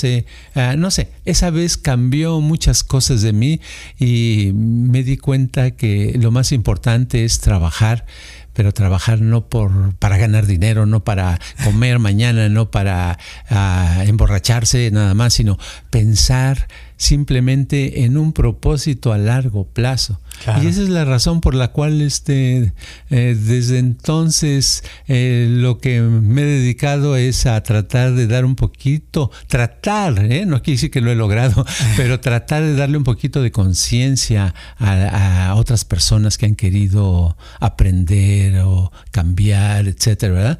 ah, 0.55 0.75
no 0.77 0.91
sé, 0.91 1.09
esa 1.25 1.49
vez 1.49 1.77
cambió 1.77 2.39
muchas 2.41 2.83
cosas 2.83 3.21
de 3.21 3.33
mí 3.33 3.61
y 3.99 4.51
me 4.53 5.03
di 5.03 5.17
cuenta 5.17 5.71
que 5.71 6.17
lo 6.19 6.31
más 6.31 6.51
importante 6.51 7.25
es 7.25 7.39
trabajar 7.39 8.05
pero 8.53 8.71
trabajar 8.71 9.19
no 9.19 9.47
por 9.47 9.95
para 9.95 10.17
ganar 10.17 10.45
dinero, 10.45 10.85
no 10.85 11.03
para 11.03 11.39
comer 11.63 11.99
mañana, 11.99 12.49
no 12.49 12.69
para 12.69 13.17
ah, 13.49 14.03
emborracharse 14.05 14.91
nada 14.91 15.13
más, 15.13 15.33
sino 15.33 15.57
pensar 15.89 16.67
simplemente 17.03 18.03
en 18.03 18.17
un 18.17 18.31
propósito 18.33 19.11
a 19.11 19.17
largo 19.17 19.65
plazo. 19.65 20.19
Y 20.61 20.67
esa 20.67 20.81
es 20.81 20.89
la 20.89 21.05
razón 21.05 21.41
por 21.41 21.53
la 21.53 21.69
cual 21.69 22.01
este, 22.01 22.73
eh, 23.09 23.37
desde 23.39 23.77
entonces 23.77 24.83
eh, 25.07 25.47
lo 25.49 25.77
que 25.77 26.01
me 26.01 26.41
he 26.41 26.45
dedicado 26.45 27.15
es 27.15 27.45
a 27.45 27.61
tratar 27.61 28.13
de 28.13 28.27
dar 28.27 28.43
un 28.43 28.55
poquito, 28.55 29.31
tratar, 29.47 30.19
¿eh? 30.19 30.45
no 30.45 30.61
quiere 30.61 30.77
decir 30.77 30.91
que 30.91 31.01
lo 31.01 31.11
he 31.11 31.15
logrado, 31.15 31.65
pero 31.97 32.19
tratar 32.19 32.63
de 32.63 32.75
darle 32.75 32.97
un 32.97 33.03
poquito 33.03 33.41
de 33.41 33.51
conciencia 33.51 34.53
a, 34.79 35.53
otras 35.55 35.85
personas 35.85 36.37
que 36.37 36.45
han 36.45 36.55
querido 36.55 37.37
aprender 37.59 38.59
o 38.59 38.91
cambiar, 39.11 39.87
etcétera, 39.87 40.33
¿verdad? 40.33 40.59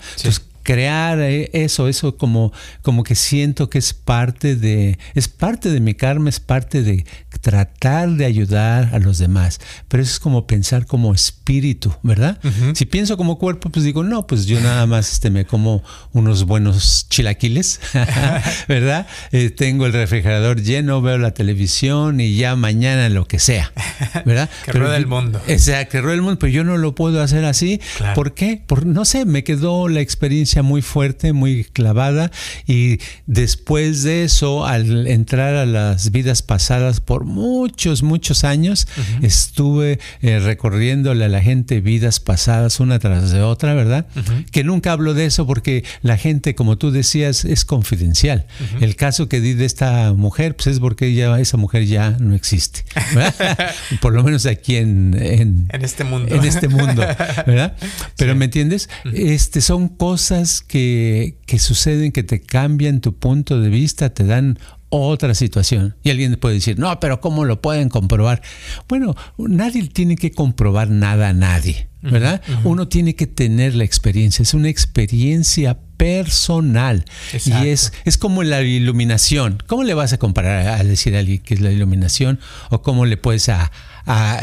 Crear 0.64 1.20
eh, 1.20 1.50
eso, 1.54 1.88
eso 1.88 2.18
como, 2.18 2.52
como 2.82 3.04
que 3.04 3.16
siento 3.16 3.70
que 3.70 3.78
es 3.78 3.94
parte 3.94 4.56
de, 4.56 4.98
es 5.14 5.28
parte 5.28 5.70
de 5.70 5.80
mi 5.80 5.94
karma, 5.94 6.30
es 6.30 6.40
parte 6.40 6.82
de 6.82 7.06
tratar 7.44 8.10
de 8.12 8.24
ayudar 8.24 8.90
a 8.94 9.00
los 9.00 9.18
demás. 9.18 9.60
Pero 9.90 10.02
eso 10.02 10.14
es 10.14 10.20
como 10.20 10.48
pensar 10.48 10.86
como 10.86 11.14
espíritu, 11.14 11.94
¿verdad? 12.02 12.40
Si 12.74 12.86
pienso 12.86 13.18
como 13.18 13.38
cuerpo, 13.38 13.70
pues 13.70 13.84
digo, 13.84 14.02
no, 14.02 14.26
pues 14.26 14.46
yo 14.46 14.62
nada 14.62 14.86
más 14.86 15.12
este, 15.12 15.30
me 15.30 15.46
como 15.46 15.84
unos 16.14 16.46
buenos 16.46 17.06
chilaquiles, 17.10 17.82
¿verdad? 18.70 19.08
Eh, 19.34 19.50
tengo 19.50 19.86
el 19.86 19.92
refrigerador 19.92 20.62
lleno, 20.62 21.02
veo 21.02 21.18
la 21.18 21.32
televisión 21.32 22.22
y 22.22 22.36
ya 22.36 22.56
mañana 22.56 23.10
lo 23.10 23.28
que 23.28 23.40
sea, 23.40 23.74
¿verdad? 24.26 24.50
que 24.64 24.72
rueda 24.72 24.96
el 24.96 25.08
mundo. 25.08 25.42
O 25.46 25.60
sea, 25.60 25.90
que 25.90 26.00
rueda 26.00 26.16
el 26.16 26.22
mundo, 26.22 26.40
pero 26.40 26.54
yo 26.54 26.64
no 26.64 26.78
lo 26.78 26.96
puedo 26.96 27.22
hacer 27.22 27.44
así. 27.44 27.82
¿Por 28.16 28.34
qué? 28.34 28.64
Por, 28.66 28.86
no 28.86 29.04
sé, 29.04 29.26
me 29.26 29.44
quedó 29.44 29.90
la 29.90 30.00
experiencia 30.00 30.64
muy 30.64 30.82
fuerte, 30.82 31.34
muy 31.34 31.66
clavada 31.66 32.32
y 32.66 33.00
después 33.26 34.04
de 34.04 34.24
eso, 34.24 34.66
al 34.66 35.08
entrar 35.08 35.56
a 35.56 35.66
las 35.66 36.12
vidas 36.12 36.42
pasadas 36.42 37.02
por 37.02 37.33
muchos, 37.34 38.04
muchos 38.04 38.44
años, 38.44 38.88
estuve 39.22 40.00
eh, 40.22 40.40
recorriéndole 40.40 41.26
a 41.26 41.30
la 41.30 41.42
gente 41.42 41.82
vidas 41.82 42.20
pasadas 42.20 42.80
una 42.80 43.00
tras 43.00 43.32
de 43.32 43.42
otra, 43.42 43.74
¿verdad? 43.74 44.06
Que 44.52 44.64
nunca 44.64 44.92
hablo 44.92 45.14
de 45.14 45.26
eso 45.26 45.46
porque 45.46 45.84
la 46.02 46.18
gente, 46.18 46.56
como 46.56 46.78
tú 46.78 46.92
decías, 46.92 47.46
es 47.46 47.66
confidencial. 47.66 48.46
El 48.80 48.96
caso 48.96 49.28
que 49.28 49.42
di 49.42 49.54
de 49.54 49.66
esta 49.66 50.14
mujer, 50.14 50.56
pues 50.56 50.68
es 50.68 50.80
porque 50.80 51.08
ella, 51.08 51.40
esa 51.40 51.58
mujer 51.58 51.86
ya 51.86 52.12
no 52.20 52.36
existe. 52.36 52.86
por 54.02 54.14
lo 54.14 54.24
menos 54.24 54.46
aquí 54.46 54.76
en, 54.76 55.16
en, 55.20 55.68
este 55.82 56.04
mundo. 56.04 56.34
En 56.34 56.44
este 56.44 56.68
mundo, 56.68 57.02
¿verdad? 57.46 57.76
Pero 58.18 58.36
¿me 58.36 58.46
entiendes? 58.46 58.90
Este, 59.14 59.62
son 59.62 59.90
cosas 59.90 60.62
que, 60.62 61.38
suceden, 61.58 62.12
que 62.12 62.24
te 62.24 62.42
cambian 62.42 63.02
tu 63.02 63.16
punto 63.16 63.60
de 63.60 63.70
vista, 63.70 64.14
te 64.14 64.24
dan 64.24 64.60
otra 64.94 65.34
situación. 65.34 65.96
Y 66.04 66.12
alguien 66.12 66.36
puede 66.36 66.56
decir, 66.56 66.78
no, 66.78 67.00
pero 67.00 67.20
¿cómo 67.20 67.46
lo 67.46 67.62
pueden 67.62 67.90
comprobar? 67.90 68.42
Bueno, 68.88 69.16
nadie 69.38 69.88
tiene 69.88 70.16
que 70.16 70.32
comprobar 70.32 70.90
nada 70.90 71.30
a 71.30 71.34
nadie, 71.34 71.88
¿verdad? 72.02 72.42
Uno 72.64 72.88
tiene 72.88 73.16
que 73.16 73.28
tener 73.28 73.76
la 73.76 73.84
experiencia, 73.84 74.44
es 74.44 74.54
una 74.54 74.70
experiencia 74.70 75.80
personal. 75.98 77.06
Y 77.46 77.68
es, 77.68 77.94
es 78.06 78.18
como 78.18 78.44
la 78.44 78.62
iluminación. 78.62 79.64
¿Cómo 79.68 79.84
le 79.84 79.94
vas 79.94 80.14
a 80.14 80.20
comparar 80.20 80.68
a 80.68 80.84
decir 80.84 81.16
a 81.16 81.20
alguien 81.20 81.40
que 81.40 81.56
es 81.56 81.62
la 81.62 81.72
iluminación? 81.72 82.40
¿O 82.70 82.82
cómo 82.82 83.06
le 83.06 83.18
puedes 83.18 83.50
a, 83.50 83.72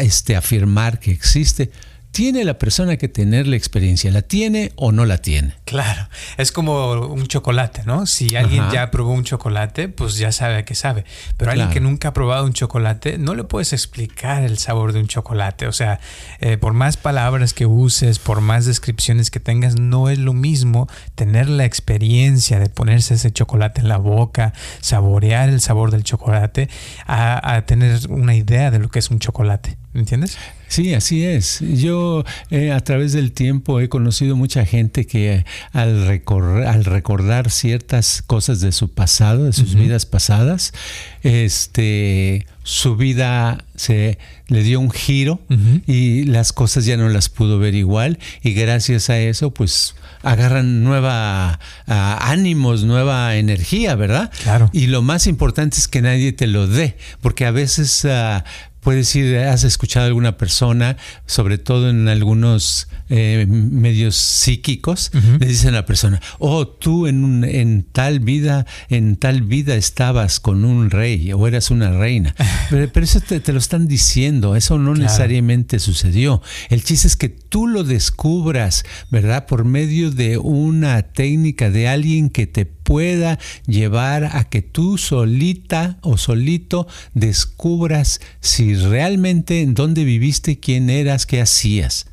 este, 0.00 0.36
afirmar 0.36 0.98
que 0.98 1.12
existe? 1.12 1.70
Tiene 2.12 2.44
la 2.44 2.58
persona 2.58 2.96
que 2.96 3.08
tener 3.08 3.46
la 3.46 3.56
experiencia, 3.56 4.10
¿la 4.10 4.22
tiene 4.22 4.72
o 4.76 4.92
no 4.92 5.04
la 5.04 5.18
tiene? 5.18 5.54
Claro, 5.64 6.08
es 6.36 6.50
como 6.50 6.92
un 6.92 7.26
chocolate, 7.26 7.82
¿no? 7.84 8.06
Si 8.06 8.36
alguien 8.36 8.64
ya 8.72 8.90
probó 8.90 9.12
un 9.12 9.24
chocolate, 9.24 9.88
pues 9.88 10.16
ya 10.16 10.32
sabe 10.32 10.56
a 10.56 10.64
qué 10.64 10.74
sabe. 10.74 11.04
Pero 11.36 11.52
alguien 11.52 11.70
que 11.70 11.80
nunca 11.80 12.08
ha 12.08 12.12
probado 12.12 12.44
un 12.44 12.52
chocolate, 12.52 13.18
no 13.18 13.34
le 13.34 13.44
puedes 13.44 13.72
explicar 13.72 14.42
el 14.42 14.58
sabor 14.58 14.92
de 14.92 15.00
un 15.00 15.06
chocolate. 15.06 15.66
O 15.66 15.72
sea, 15.72 16.00
eh, 16.40 16.56
por 16.56 16.72
más 16.72 16.96
palabras 16.96 17.54
que 17.54 17.66
uses, 17.66 18.18
por 18.18 18.40
más 18.40 18.66
descripciones 18.66 19.30
que 19.30 19.40
tengas, 19.40 19.78
no 19.78 20.08
es 20.08 20.18
lo 20.18 20.32
mismo 20.32 20.88
tener 21.14 21.48
la 21.48 21.64
experiencia 21.64 22.58
de 22.58 22.68
ponerse 22.68 23.14
ese 23.14 23.30
chocolate 23.30 23.80
en 23.80 23.88
la 23.88 23.98
boca, 23.98 24.52
saborear 24.80 25.48
el 25.48 25.60
sabor 25.60 25.90
del 25.90 26.02
chocolate, 26.02 26.68
a, 27.06 27.54
a 27.54 27.66
tener 27.66 28.10
una 28.10 28.34
idea 28.34 28.70
de 28.70 28.80
lo 28.80 28.88
que 28.88 28.98
es 28.98 29.10
un 29.10 29.20
chocolate. 29.20 29.79
¿Entiendes? 29.92 30.38
Sí, 30.68 30.94
así 30.94 31.24
es. 31.24 31.58
Yo 31.60 32.24
eh, 32.50 32.70
a 32.70 32.78
través 32.78 33.12
del 33.12 33.32
tiempo 33.32 33.80
he 33.80 33.88
conocido 33.88 34.36
mucha 34.36 34.64
gente 34.64 35.04
que 35.04 35.34
eh, 35.34 35.44
al, 35.72 36.22
al 36.64 36.84
recordar 36.84 37.50
ciertas 37.50 38.22
cosas 38.24 38.60
de 38.60 38.70
su 38.70 38.88
pasado, 38.88 39.44
de 39.44 39.52
sus 39.52 39.74
vidas 39.74 40.06
pasadas, 40.06 40.72
este, 41.24 42.46
su 42.62 42.94
vida 42.94 43.64
se 43.74 44.18
le 44.46 44.62
dio 44.62 44.78
un 44.78 44.92
giro 44.92 45.40
y 45.88 46.24
las 46.24 46.52
cosas 46.52 46.84
ya 46.84 46.96
no 46.96 47.08
las 47.08 47.28
pudo 47.28 47.58
ver 47.58 47.74
igual 47.74 48.18
y 48.42 48.52
gracias 48.52 49.10
a 49.10 49.18
eso 49.18 49.52
pues 49.52 49.94
agarran 50.22 50.84
nueva 50.84 51.58
ánimos, 51.86 52.84
nueva 52.84 53.36
energía, 53.36 53.94
¿verdad? 53.96 54.30
Claro. 54.42 54.70
Y 54.72 54.86
lo 54.86 55.02
más 55.02 55.26
importante 55.26 55.78
es 55.78 55.88
que 55.88 56.02
nadie 56.02 56.32
te 56.32 56.46
lo 56.46 56.66
dé, 56.66 56.96
porque 57.22 57.46
a 57.46 57.50
veces 57.50 58.04
uh, 58.04 58.42
puedes 58.80 59.14
ir, 59.14 59.36
has 59.38 59.64
escuchado 59.64 60.04
a 60.04 60.08
alguna 60.08 60.36
persona, 60.36 60.96
sobre 61.26 61.58
todo 61.58 61.90
en 61.90 62.08
algunos 62.08 62.88
eh, 63.08 63.46
medios 63.48 64.16
psíquicos, 64.16 65.10
le 65.38 65.46
dicen 65.46 65.70
a 65.70 65.78
la 65.78 65.86
persona, 65.86 66.20
oh, 66.38 66.66
tú 66.66 67.06
en, 67.06 67.44
en 67.44 67.82
tal 67.82 68.20
vida, 68.20 68.66
en 68.88 69.16
tal 69.16 69.42
vida 69.42 69.74
estabas 69.74 70.40
con 70.40 70.64
un 70.64 70.90
rey 70.90 71.32
o 71.32 71.46
eras 71.46 71.70
una 71.70 71.90
reina. 71.90 72.34
Pero, 72.70 72.88
eso 73.04 73.20
te, 73.20 73.52
lo 73.52 73.58
están 73.58 73.88
diciendo, 73.88 74.56
eso 74.56 74.78
no 74.78 74.94
necesariamente 74.94 75.78
sucedió. 75.78 76.42
El 76.68 76.84
chiste 76.84 77.08
es 77.08 77.16
que 77.16 77.28
tú 77.28 77.66
lo 77.66 77.84
descubras, 77.84 78.84
¿verdad? 79.10 79.46
Por 79.46 79.64
medio 79.64 80.10
de 80.10 80.38
una 80.38 81.02
técnica 81.02 81.70
de 81.70 81.88
alguien 81.88 82.30
que 82.30 82.46
te 82.46 82.66
pueda 82.90 83.38
llevar 83.68 84.24
a 84.24 84.48
que 84.48 84.62
tú 84.62 84.98
solita 84.98 85.98
o 86.00 86.18
solito 86.18 86.88
descubras 87.14 88.20
si 88.40 88.74
realmente 88.74 89.62
en 89.62 89.74
dónde 89.74 90.02
viviste, 90.02 90.58
quién 90.58 90.90
eras, 90.90 91.24
qué 91.24 91.40
hacías. 91.40 92.06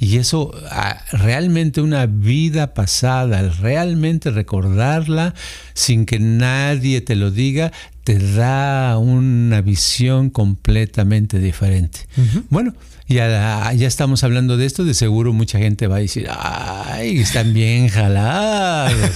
Y 0.00 0.16
eso, 0.16 0.50
ah, 0.72 1.00
realmente 1.12 1.80
una 1.80 2.06
vida 2.06 2.74
pasada, 2.74 3.48
realmente 3.60 4.32
recordarla 4.32 5.32
sin 5.74 6.06
que 6.06 6.18
nadie 6.18 7.00
te 7.00 7.14
lo 7.14 7.30
diga, 7.30 7.70
te 8.08 8.18
da 8.18 8.96
una 8.96 9.60
visión 9.60 10.30
completamente 10.30 11.38
diferente. 11.40 12.06
Bueno, 12.48 12.72
ya, 13.06 13.70
ya 13.74 13.86
estamos 13.86 14.24
hablando 14.24 14.56
de 14.56 14.64
esto, 14.64 14.86
de 14.86 14.94
seguro 14.94 15.34
mucha 15.34 15.58
gente 15.58 15.88
va 15.88 15.96
a 15.96 15.98
decir, 15.98 16.26
ay, 16.30 17.18
están 17.18 17.52
bien 17.52 17.88
jalados. 17.88 19.12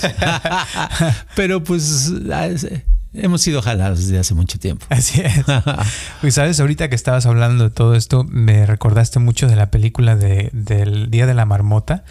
Pero 1.36 1.64
pues 1.64 2.12
hemos 3.14 3.42
sido 3.42 3.62
jalados 3.62 4.00
desde 4.00 4.18
hace 4.18 4.34
mucho 4.34 4.58
tiempo. 4.58 4.86
Así 4.88 5.20
es. 5.20 5.44
pues 6.20 6.34
sabes, 6.34 6.60
ahorita 6.60 6.88
que 6.88 6.94
estabas 6.94 7.26
hablando 7.26 7.64
de 7.64 7.70
todo 7.70 7.94
esto, 7.94 8.24
me 8.24 8.66
recordaste 8.66 9.18
mucho 9.18 9.48
de 9.48 9.56
la 9.56 9.70
película 9.70 10.16
de, 10.16 10.50
del 10.52 11.10
Día 11.10 11.26
de 11.26 11.34
la 11.34 11.44
Marmota, 11.44 12.04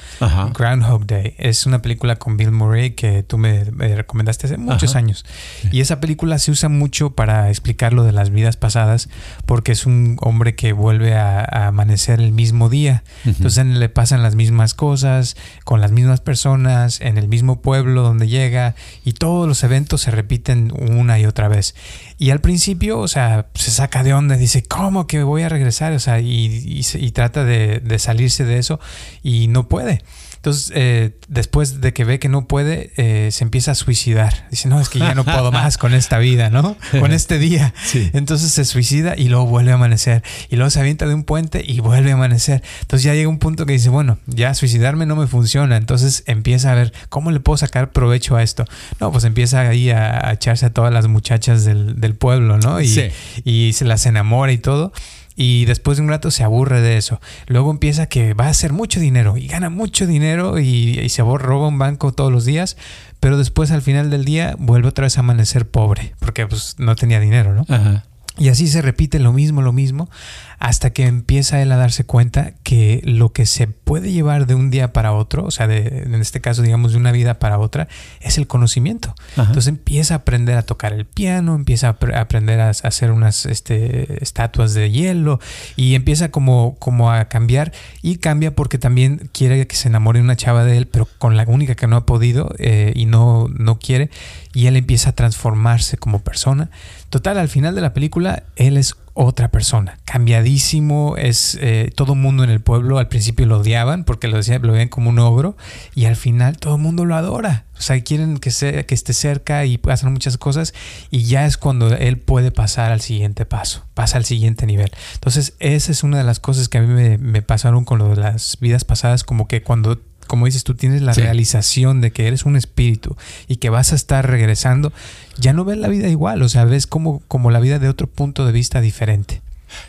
Groundhog 0.54 1.06
Day. 1.08 1.36
Es 1.38 1.66
una 1.66 1.82
película 1.82 2.18
con 2.18 2.38
Bill 2.38 2.52
Murray 2.52 2.92
que 2.92 3.24
tú 3.24 3.38
me, 3.38 3.64
recomendaste 3.64 4.48
hace 4.48 4.58
muchos 4.58 4.96
años. 4.96 5.26
Y 5.72 5.82
esa 5.82 6.00
película 6.00 6.38
se 6.40 6.52
usa 6.52 6.70
mucho 6.70 7.12
para 7.12 7.50
explicar 7.50 7.94
lo 7.94 8.04
de 8.04 8.12
las 8.12 8.30
vidas 8.30 8.58
pasadas, 8.58 9.10
porque 9.46 9.72
es 9.72 9.86
un 9.86 10.18
hombre 10.22 10.56
que 10.56 10.74
vuelve 10.74 11.16
a, 11.16 11.68
amanecer 11.68 12.20
el 12.20 12.32
mismo 12.32 12.70
día. 12.70 13.04
Entonces 13.26 13.66
le 13.66 13.90
pasan 13.90 14.24
las 14.24 14.36
mismas 14.36 14.74
cosas, 14.74 15.36
con 15.64 15.82
las 15.82 15.92
mismas 15.92 16.22
personas, 16.22 17.02
en 17.02 17.18
el 17.18 17.28
mismo 17.28 17.62
pueblo 17.62 18.04
donde 18.04 18.28
llega, 18.28 18.76
y 19.04 19.14
todos 19.14 19.48
los 19.48 19.64
eventos 19.64 20.02
se 20.02 20.12
repiten 20.12 20.72
una 20.92 21.20
y 21.20 21.26
otra 21.26 21.48
vez. 21.48 21.76
Y 22.18 22.30
al 22.30 22.42
principio, 22.42 23.00
o 23.00 23.08
sea, 23.08 23.48
se 23.56 23.72
saca 23.72 24.04
de 24.04 24.14
onda, 24.14 24.38
dice, 24.38 24.64
¿cómo 24.64 25.08
que 25.08 25.24
voy 25.24 25.44
a 25.44 25.50
regresar? 25.50 25.94
O 25.94 26.00
sea, 26.00 26.20
y, 26.20 26.82
trata 27.14 27.44
de, 27.44 27.80
de 27.80 28.00
salirse 28.00 28.46
de 28.46 28.58
eso 28.58 28.80
y 29.24 29.48
no 29.48 29.68
puede. 29.68 30.02
Entonces, 30.42 30.72
eh, 30.74 31.12
después 31.28 31.82
de 31.82 31.94
que 31.94 32.04
ve 32.04 32.18
que 32.18 32.28
no 32.28 32.48
puede, 32.48 32.92
eh, 32.98 33.30
se 33.32 33.44
empieza 33.44 33.74
a 33.74 33.76
suicidar. 33.76 34.48
Dice, 34.50 34.70
no, 34.70 34.82
es 34.82 34.90
que 34.90 34.98
ya 34.98 35.14
no 35.14 35.24
puedo 35.24 35.52
más 35.52 35.78
con 35.78 35.94
esta 35.94 36.18
vida, 36.18 36.50
¿no? 36.50 36.76
Con 37.00 37.12
este 37.12 37.38
día. 37.38 37.76
Entonces 38.14 38.50
se 38.50 38.66
suicida 38.66 39.14
y 39.16 39.30
luego 39.30 39.46
vuelve 39.46 39.70
a 39.72 39.76
amanecer. 39.76 40.24
Y 40.50 40.56
luego 40.56 40.72
se 40.72 40.80
avienta 40.80 41.06
de 41.06 41.14
un 41.14 41.26
puente 41.26 41.64
y 41.64 41.80
vuelve 41.80 42.10
a 42.10 42.16
amanecer. 42.16 42.64
Entonces 42.82 43.04
ya 43.04 43.14
llega 43.14 43.30
un 43.30 43.38
punto 43.38 43.68
que 43.68 43.74
dice, 43.74 43.90
bueno, 43.90 44.18
ya 44.26 44.56
suicidarme 44.56 45.06
no 45.06 45.16
me 45.16 45.28
funciona. 45.28 45.78
Entonces 45.78 46.24
empieza 46.26 46.72
a 46.72 46.76
ver, 46.76 46.92
¿cómo 47.10 47.30
le 47.30 47.40
puedo 47.40 47.58
sacar 47.58 47.92
provecho 47.92 48.36
a 48.36 48.42
esto? 48.42 48.66
No, 49.00 49.12
pues 49.12 49.26
empieza 49.26 49.62
ahí 49.62 49.92
a, 49.92 50.32
echarse 50.34 50.66
a 50.66 50.70
todas 50.72 50.92
las 50.92 51.06
muchachas 51.06 51.66
del, 51.66 52.02
del 52.02 52.16
pueblo, 52.16 52.58
¿no? 52.58 52.82
Y, 52.82 53.12
y 53.46 53.74
se 53.74 53.86
las 53.86 54.08
enamora 54.08 54.52
y 54.52 54.58
todo 54.58 54.92
y 55.36 55.66
después 55.66 55.98
de 55.98 56.04
un 56.04 56.10
rato 56.10 56.32
se 56.32 56.44
aburre 56.44 56.82
de 56.82 56.98
eso. 56.98 57.20
Luego 57.48 57.72
empieza 57.72 58.08
que 58.08 58.34
va 58.34 58.46
a 58.46 58.50
hacer 58.50 58.74
mucho 58.74 59.00
dinero 59.00 59.38
y 59.38 59.48
gana 59.48 59.70
mucho 59.70 60.06
dinero 60.08 60.60
y, 60.60 61.10
se 61.10 61.22
roba 61.22 61.68
un 61.68 61.78
banco 61.78 62.14
todos 62.14 62.32
los 62.32 62.46
días, 62.46 62.78
pero 63.20 63.38
después 63.38 63.72
al 63.72 63.82
final 63.82 64.10
del 64.10 64.26
día 64.26 64.56
vuelve 64.58 64.88
otra 64.88 65.04
vez 65.04 65.18
a 65.18 65.22
amanecer 65.22 65.70
pobre 65.70 66.16
porque 66.20 66.48
pues 66.48 66.76
no 66.78 66.96
tenía 66.96 67.20
dinero, 67.20 67.54
¿no? 67.54 67.66
Ajá. 67.68 68.06
Y 68.38 68.48
así 68.48 68.68
se 68.68 68.82
repite 68.82 69.20
lo 69.20 69.34
mismo, 69.34 69.62
lo 69.62 69.74
mismo, 69.74 70.10
hasta 70.58 70.92
que 70.92 71.06
empieza 71.06 71.62
él 71.62 71.72
a 71.72 71.76
darse 71.76 72.06
cuenta 72.06 72.54
que 72.64 73.02
lo 73.04 73.34
que 73.34 73.46
se 73.46 73.68
puede 73.68 74.12
llevar 74.12 74.48
de 74.48 74.56
un 74.56 74.72
día 74.72 74.94
para 74.94 75.12
otro, 75.12 75.44
o 75.44 75.52
sea, 75.52 75.68
de, 75.68 76.04
en 76.06 76.16
este 76.16 76.40
caso, 76.40 76.62
digamos, 76.62 76.94
de 76.94 76.98
una 76.98 77.12
vida 77.12 77.40
para 77.40 77.60
otra, 77.60 77.90
es 78.22 78.38
el 78.38 78.48
conocimiento. 78.48 79.14
Entonces 79.36 79.68
empieza 79.68 80.14
a 80.14 80.18
aprender 80.18 80.58
a 80.58 80.62
tocar 80.62 80.94
el 80.94 81.06
piano, 81.06 81.56
empieza 81.56 81.88
a 81.88 82.20
aprender 82.22 82.62
a 82.62 82.70
hacer 82.70 83.12
unas 83.12 83.46
este, 83.46 84.24
estatuas 84.24 84.74
de 84.74 84.92
hielo 84.92 85.40
y 85.76 85.96
empieza 85.96 86.32
como, 86.32 86.76
como 86.80 87.12
a 87.12 87.26
cambiar 87.26 87.74
y 88.02 88.18
cambia 88.18 88.56
porque 88.56 88.78
también 88.78 89.30
quiere 89.34 89.68
que 89.68 89.76
se 89.76 89.90
enamore 89.90 90.22
una 90.22 90.38
chava 90.38 90.64
de 90.64 90.78
él, 90.78 90.88
pero 90.88 91.08
con 91.18 91.36
la 91.36 91.44
única 91.48 91.76
que 91.76 91.88
no 91.88 91.98
ha 91.98 92.06
podido 92.06 92.54
eh, 92.60 92.94
y 92.96 93.08
no, 93.08 93.48
no 93.50 93.78
quiere, 93.78 94.10
y 94.54 94.68
él 94.68 94.78
empieza 94.78 95.10
a 95.10 95.14
transformarse 95.14 95.98
como 95.98 96.20
persona 96.20 96.70
Total, 97.12 97.38
al 97.38 97.50
final 97.50 97.76
de 97.76 97.82
la 97.82 97.92
película, 97.92 98.44
él 98.56 98.78
es 98.78 98.96
otra 99.14 99.52
persona, 99.52 99.98
cambiadísimo, 100.06 101.18
es 101.18 101.58
eh, 101.60 101.92
todo 101.94 102.14
el 102.14 102.20
mundo 102.20 102.46
en 102.46 102.50
el 102.50 102.62
pueblo 102.62 103.00
al 103.00 103.10
principio 103.10 103.46
lo 103.46 103.58
odiaban 103.58 104.06
porque 104.06 104.30
lo, 104.30 104.38
decían, 104.38 104.62
lo 104.62 104.72
ven 104.72 104.88
como 104.88 105.10
un 105.10 105.20
ogro 105.20 105.58
y 105.94 106.06
al 106.06 106.16
final 106.16 106.58
todo 106.58 106.76
el 106.76 106.82
mundo 106.82 107.04
lo 107.04 107.16
adora, 107.16 107.66
o 107.78 107.82
sea, 107.82 108.02
quieren 108.02 108.38
que, 108.38 108.50
sea, 108.50 108.84
que 108.84 108.96
esté 108.96 109.12
cerca 109.12 109.66
y 109.66 109.78
hacer 109.90 110.10
muchas 110.10 110.38
cosas 110.38 110.74
y 111.10 111.24
ya 111.24 111.46
es 111.46 111.58
cuando 111.58 111.94
él 111.94 112.18
puede 112.18 112.50
pasar 112.52 112.94
al 112.94 113.02
siguiente 113.02 113.46
paso, 113.46 113.86
pasa 113.94 114.18
al 114.18 114.24
siguiente 114.24 114.66
nivel. 114.66 114.92
Entonces, 115.16 115.56
esa 115.60 115.92
es 115.92 116.04
una 116.04 116.18
de 116.18 116.24
las 116.24 116.40
cosas 116.40 116.70
que 116.70 116.78
a 116.78 116.82
mí 116.82 116.88
me, 116.88 117.18
me 117.18 117.42
pasaron 117.42 117.84
con 117.84 118.00
lo 118.00 118.08
de 118.08 118.22
las 118.22 118.58
vidas 118.62 118.86
pasadas, 118.86 119.26
como 119.26 119.50
que 119.50 119.64
cuando 119.64 120.00
como 120.32 120.46
dices, 120.46 120.64
tú 120.64 120.76
tienes 120.76 121.02
la 121.02 121.12
realización 121.12 122.00
de 122.00 122.12
que 122.12 122.26
eres 122.26 122.46
un 122.46 122.56
espíritu 122.56 123.18
y 123.50 123.58
que 123.58 123.70
vas 123.70 123.92
a 123.92 123.96
estar 123.96 124.26
regresando, 124.26 124.94
ya 125.38 125.52
no 125.52 125.66
ves 125.66 125.78
la 125.78 125.90
vida 125.90 126.08
igual, 126.08 126.42
o 126.42 126.48
sea, 126.48 126.64
ves 126.64 126.88
como, 126.88 127.20
como 127.28 127.52
la 127.52 127.60
vida 127.60 127.80
de 127.80 127.90
otro 127.90 128.08
punto 128.08 128.46
de 128.46 128.54
vista 128.54 128.80
diferente. 128.80 129.42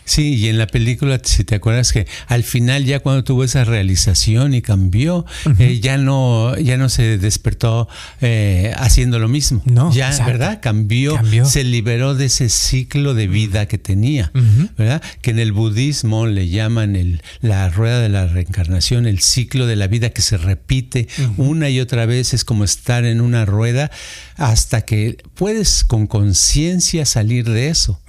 Sí, 0.05 0.35
y 0.35 0.49
en 0.49 0.59
la 0.59 0.67
película, 0.67 1.21
si 1.23 1.45
te 1.45 1.55
acuerdas 1.55 1.93
que 1.93 2.07
al 2.27 2.43
final 2.43 2.85
ya 2.85 3.01
cuando 3.01 3.25
tuvo 3.25 3.45
esa 3.45 3.65
realización 3.65 4.55
y 4.55 4.63
cambió, 4.63 5.25
eh, 5.59 5.81
ya 5.81 5.99
no 5.99 6.57
ya 6.59 6.77
no 6.77 6.89
se 6.89 7.19
despertó 7.19 7.89
eh, 8.21 8.75
haciendo 8.77 9.19
lo 9.19 9.29
mismo. 9.29 9.63
No, 9.65 9.93
ya, 9.93 10.11
¿verdad? 10.25 10.61
Cambió, 10.63 11.19
se 11.45 11.65
liberó 11.65 12.15
de 12.15 12.27
ese 12.27 12.49
ciclo 12.49 13.15
de 13.15 13.27
vida 13.27 13.67
que 13.67 13.79
tenía, 13.79 14.31
¿verdad? 14.77 15.03
Que 15.21 15.31
en 15.31 15.39
el 15.39 15.53
budismo 15.53 16.27
le 16.27 16.49
llaman 16.49 16.97
el, 16.97 17.23
la 17.41 17.69
rueda 17.71 18.01
de 18.01 18.09
la 18.09 18.27
reencarnación, 18.27 19.07
el 19.07 19.21
ciclo 19.21 19.67
de 19.67 19.77
la 19.77 19.87
vida 19.87 20.11
que 20.11 20.23
se 20.23 20.37
repite 20.37 21.09
una 21.37 21.69
y 21.69 21.81
otra 21.81 22.07
vez, 22.07 22.35
es 22.35 22.45
como 22.45 22.65
estar 22.65 23.05
en 23.05 23.21
una 23.21 23.45
rueda 23.45 23.91
hasta 24.37 24.83
que 24.83 25.19
puedes 25.35 25.85
con 25.85 26.07
conciencia 26.07 27.05
salir 27.07 27.49
de 27.49 27.69
eso. 27.69 28.01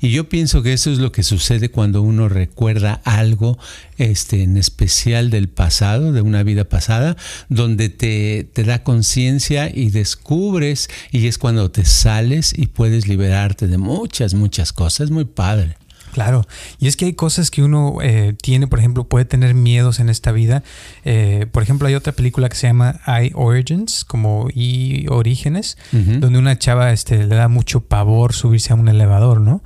Y 0.00 0.10
yo 0.10 0.28
pienso 0.28 0.62
que 0.62 0.72
eso 0.72 0.90
es 0.90 0.98
lo 0.98 1.12
que 1.12 1.21
sucede 1.22 1.70
cuando 1.70 2.02
uno 2.02 2.28
recuerda 2.28 3.00
algo 3.04 3.58
este, 3.98 4.42
en 4.42 4.56
especial 4.56 5.30
del 5.30 5.48
pasado, 5.48 6.12
de 6.12 6.20
una 6.20 6.42
vida 6.42 6.64
pasada, 6.64 7.16
donde 7.48 7.88
te, 7.88 8.48
te 8.52 8.64
da 8.64 8.82
conciencia 8.82 9.70
y 9.72 9.90
descubres 9.90 10.88
y 11.10 11.26
es 11.26 11.38
cuando 11.38 11.70
te 11.70 11.84
sales 11.84 12.52
y 12.56 12.68
puedes 12.68 13.08
liberarte 13.08 13.66
de 13.66 13.78
muchas, 13.78 14.34
muchas 14.34 14.72
cosas. 14.72 15.10
Muy 15.10 15.24
padre. 15.24 15.76
Claro, 16.12 16.46
y 16.78 16.88
es 16.88 16.96
que 16.96 17.06
hay 17.06 17.14
cosas 17.14 17.50
que 17.50 17.62
uno 17.62 17.96
eh, 18.02 18.34
tiene, 18.40 18.66
por 18.66 18.78
ejemplo, 18.78 19.04
puede 19.04 19.24
tener 19.24 19.54
miedos 19.54 19.98
en 19.98 20.10
esta 20.10 20.30
vida. 20.30 20.62
Eh, 21.04 21.46
por 21.50 21.62
ejemplo, 21.62 21.88
hay 21.88 21.94
otra 21.94 22.12
película 22.12 22.50
que 22.50 22.56
se 22.56 22.66
llama 22.66 23.00
I 23.06 23.32
Origins, 23.34 24.04
como 24.04 24.48
I 24.54 25.06
Orígenes, 25.08 25.78
donde 25.92 26.38
una 26.38 26.58
chava 26.58 26.92
este, 26.92 27.26
le 27.26 27.34
da 27.34 27.48
mucho 27.48 27.80
pavor 27.80 28.34
subirse 28.34 28.74
a 28.74 28.76
un 28.76 28.88
elevador, 28.88 29.40
¿no? 29.40 29.62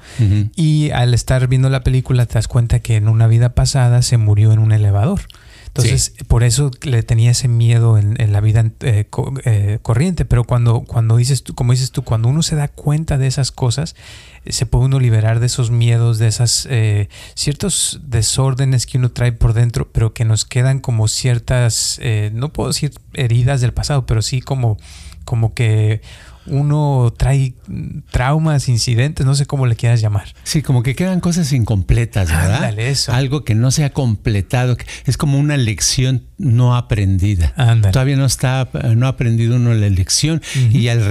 Y 0.54 0.90
al 0.90 1.14
estar 1.14 1.48
viendo 1.48 1.68
la 1.68 1.82
película 1.82 2.26
te 2.26 2.34
das 2.34 2.46
cuenta 2.46 2.78
que 2.78 2.94
en 2.94 3.08
una 3.08 3.26
vida 3.26 3.54
pasada 3.54 4.02
se 4.02 4.16
murió 4.16 4.52
en 4.52 4.60
un 4.60 4.70
elevador. 4.70 5.22
Entonces, 5.76 6.14
por 6.26 6.42
eso 6.42 6.70
le 6.82 7.02
tenía 7.02 7.30
ese 7.30 7.48
miedo 7.48 7.98
en, 7.98 8.32
la 8.32 8.40
vida 8.40 8.70
eh, 8.80 9.06
corriente. 9.82 10.24
Pero 10.24 10.44
cuando, 10.44 10.82
cuando 10.82 11.16
dices 11.16 11.42
tú, 11.42 11.54
como 11.54 11.72
dices 11.72 11.90
tú, 11.90 12.02
cuando 12.02 12.28
uno 12.28 12.42
se 12.42 12.56
da 12.56 12.68
cuenta 12.68 13.18
de 13.18 13.26
esas 13.26 13.52
cosas, 13.52 13.94
se 14.48 14.66
puede 14.66 14.86
uno 14.86 15.00
liberar 15.00 15.40
de 15.40 15.46
esos 15.46 15.70
miedos, 15.70 16.18
de 16.18 16.28
esas 16.28 16.66
eh, 16.70 17.08
ciertos 17.34 18.00
desórdenes 18.04 18.86
que 18.86 18.98
uno 18.98 19.10
trae 19.10 19.32
por 19.32 19.52
dentro, 19.52 19.88
pero 19.90 20.12
que 20.12 20.24
nos 20.24 20.44
quedan 20.44 20.80
como 20.80 21.08
ciertas, 21.08 21.98
eh, 22.02 22.30
no 22.32 22.52
puedo 22.52 22.68
decir 22.68 22.92
heridas 23.14 23.60
del 23.60 23.72
pasado, 23.72 24.06
pero 24.06 24.22
sí 24.22 24.40
como, 24.40 24.78
como 25.24 25.54
que 25.54 26.00
uno 26.48 27.12
trae 27.16 27.54
traumas, 28.10 28.68
incidentes, 28.68 29.26
no 29.26 29.34
sé 29.34 29.46
cómo 29.46 29.66
le 29.66 29.76
quieras 29.76 30.00
llamar. 30.00 30.34
Sí, 30.44 30.62
como 30.62 30.82
que 30.82 30.94
quedan 30.94 31.20
cosas 31.20 31.52
incompletas, 31.52 32.28
¿verdad? 32.28 32.72
Algo 33.08 33.44
que 33.44 33.54
no 33.54 33.70
se 33.70 33.84
ha 33.84 33.90
completado, 33.90 34.76
es 35.04 35.16
como 35.16 35.38
una 35.38 35.56
lección 35.56 36.24
no 36.38 36.76
aprendida. 36.76 37.54
Todavía 37.92 38.16
no 38.16 38.26
está, 38.26 38.68
no 38.94 39.06
ha 39.06 39.10
aprendido 39.10 39.56
uno 39.56 39.74
la 39.74 39.88
lección 39.88 40.42
y 40.72 40.88
al 40.88 41.02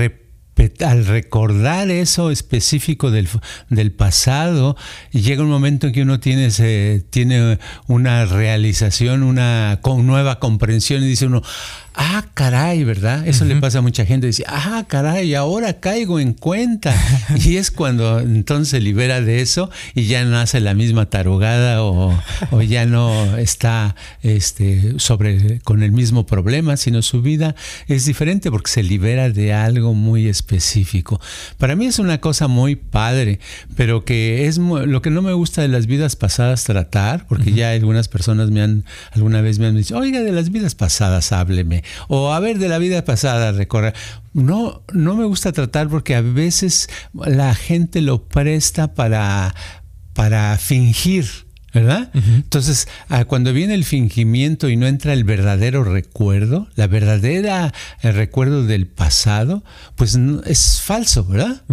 al 0.85 1.05
recordar 1.05 1.91
eso 1.91 2.31
específico 2.31 3.11
del, 3.11 3.27
del, 3.69 3.91
pasado, 3.91 4.77
llega 5.11 5.43
un 5.43 5.49
momento 5.49 5.87
en 5.87 5.93
que 5.93 6.01
uno 6.01 6.19
tiene, 6.19 6.49
tiene 7.09 7.59
una 7.87 8.25
realización, 8.25 9.23
una 9.23 9.79
nueva 9.83 10.39
comprensión 10.39 11.03
y 11.03 11.07
dice 11.07 11.25
uno, 11.25 11.41
ah, 11.95 12.25
caray, 12.33 12.83
¿verdad? 12.83 13.27
Eso 13.27 13.45
le 13.45 13.55
pasa 13.57 13.79
a 13.79 13.81
mucha 13.81 14.05
gente, 14.05 14.27
dice, 14.27 14.43
ah, 14.47 14.83
caray, 14.87 15.33
ahora 15.35 15.79
caigo 15.79 16.19
en 16.19 16.33
cuenta. 16.33 16.93
y 17.45 17.57
es 17.57 17.71
cuando 17.71 18.19
entonces 18.19 18.69
se 18.69 18.79
libera 18.79 19.21
de 19.21 19.41
eso 19.41 19.69
y 19.93 20.05
ya 20.05 20.23
no 20.25 20.37
hace 20.37 20.59
la 20.59 20.73
misma 20.73 21.09
tarugada 21.09 21.83
o, 21.83 22.13
ya 22.67 22.85
no 22.85 23.37
está 23.37 23.95
este, 24.23 24.99
sobre, 24.99 25.59
con 25.61 25.83
el 25.83 25.91
mismo 25.91 26.25
problema, 26.25 26.77
sino 26.77 27.01
su 27.01 27.21
vida 27.21 27.55
es 27.87 28.05
diferente 28.05 28.51
porque 28.51 28.71
se 28.71 28.83
libera 28.83 29.29
de 29.29 29.53
algo 29.53 29.93
muy 29.93 30.27
específico. 30.27 31.21
Para 31.57 31.75
mí 31.75 31.85
es 31.85 31.99
una 31.99 32.19
cosa 32.19 32.47
muy 32.47 32.75
padre, 32.75 33.39
pero 33.75 34.03
que 34.03 34.47
es 34.47 34.57
lo 34.57 35.01
que 35.01 35.09
no 35.09 35.21
me 35.21 35.33
gusta 35.33 35.61
de 35.61 35.67
las 35.67 35.87
vidas 35.87 36.15
pasadas 36.15 36.63
tratar, 36.63 37.25
porque 37.27 37.53
ya 37.53 37.71
algunas 37.71 38.07
personas 38.07 38.51
me 38.51 38.61
han, 38.61 38.85
alguna 39.11 39.41
vez 39.41 39.59
me 39.59 39.67
han 39.67 39.75
dicho, 39.77 39.97
oiga, 39.97 40.21
de 40.21 40.31
las 40.31 40.51
vidas 40.51 40.75
pasadas 40.75 41.31
hábleme 41.31 41.84
o 42.07 42.33
a 42.33 42.39
ver 42.39 42.59
de 42.59 42.69
la 42.69 42.77
vida 42.77 43.05
pasada 43.05 43.51
recorrer. 43.51 43.93
No, 44.33 44.83
no 44.93 45.15
me 45.15 45.25
gusta 45.25 45.51
tratar 45.51 45.87
porque 45.87 46.15
a 46.15 46.21
veces 46.21 46.89
la 47.13 47.55
gente 47.55 48.01
lo 48.01 48.27
presta 48.27 48.93
para, 48.93 49.55
para 50.13 50.57
fingir. 50.57 51.44
¿Verdad? 51.75 52.09
Entonces, 52.13 52.87
ah, 53.09 53.25
cuando 53.25 53.51
viene 53.51 53.73
el 53.73 53.83
fingimiento 53.83 54.69
y 54.69 54.77
no 54.77 54.87
entra 54.87 55.11
el 55.11 55.25
verdadero 55.25 55.83
recuerdo, 55.83 56.69
la 56.75 56.87
verdadera 56.87 57.73
el 58.01 58.13
recuerdo 58.13 58.63
del 58.63 58.87
pasado, 58.87 59.61
pues 59.97 60.17
es 60.45 60.79
falso, 60.79 61.25
¿verdad? 61.25 61.63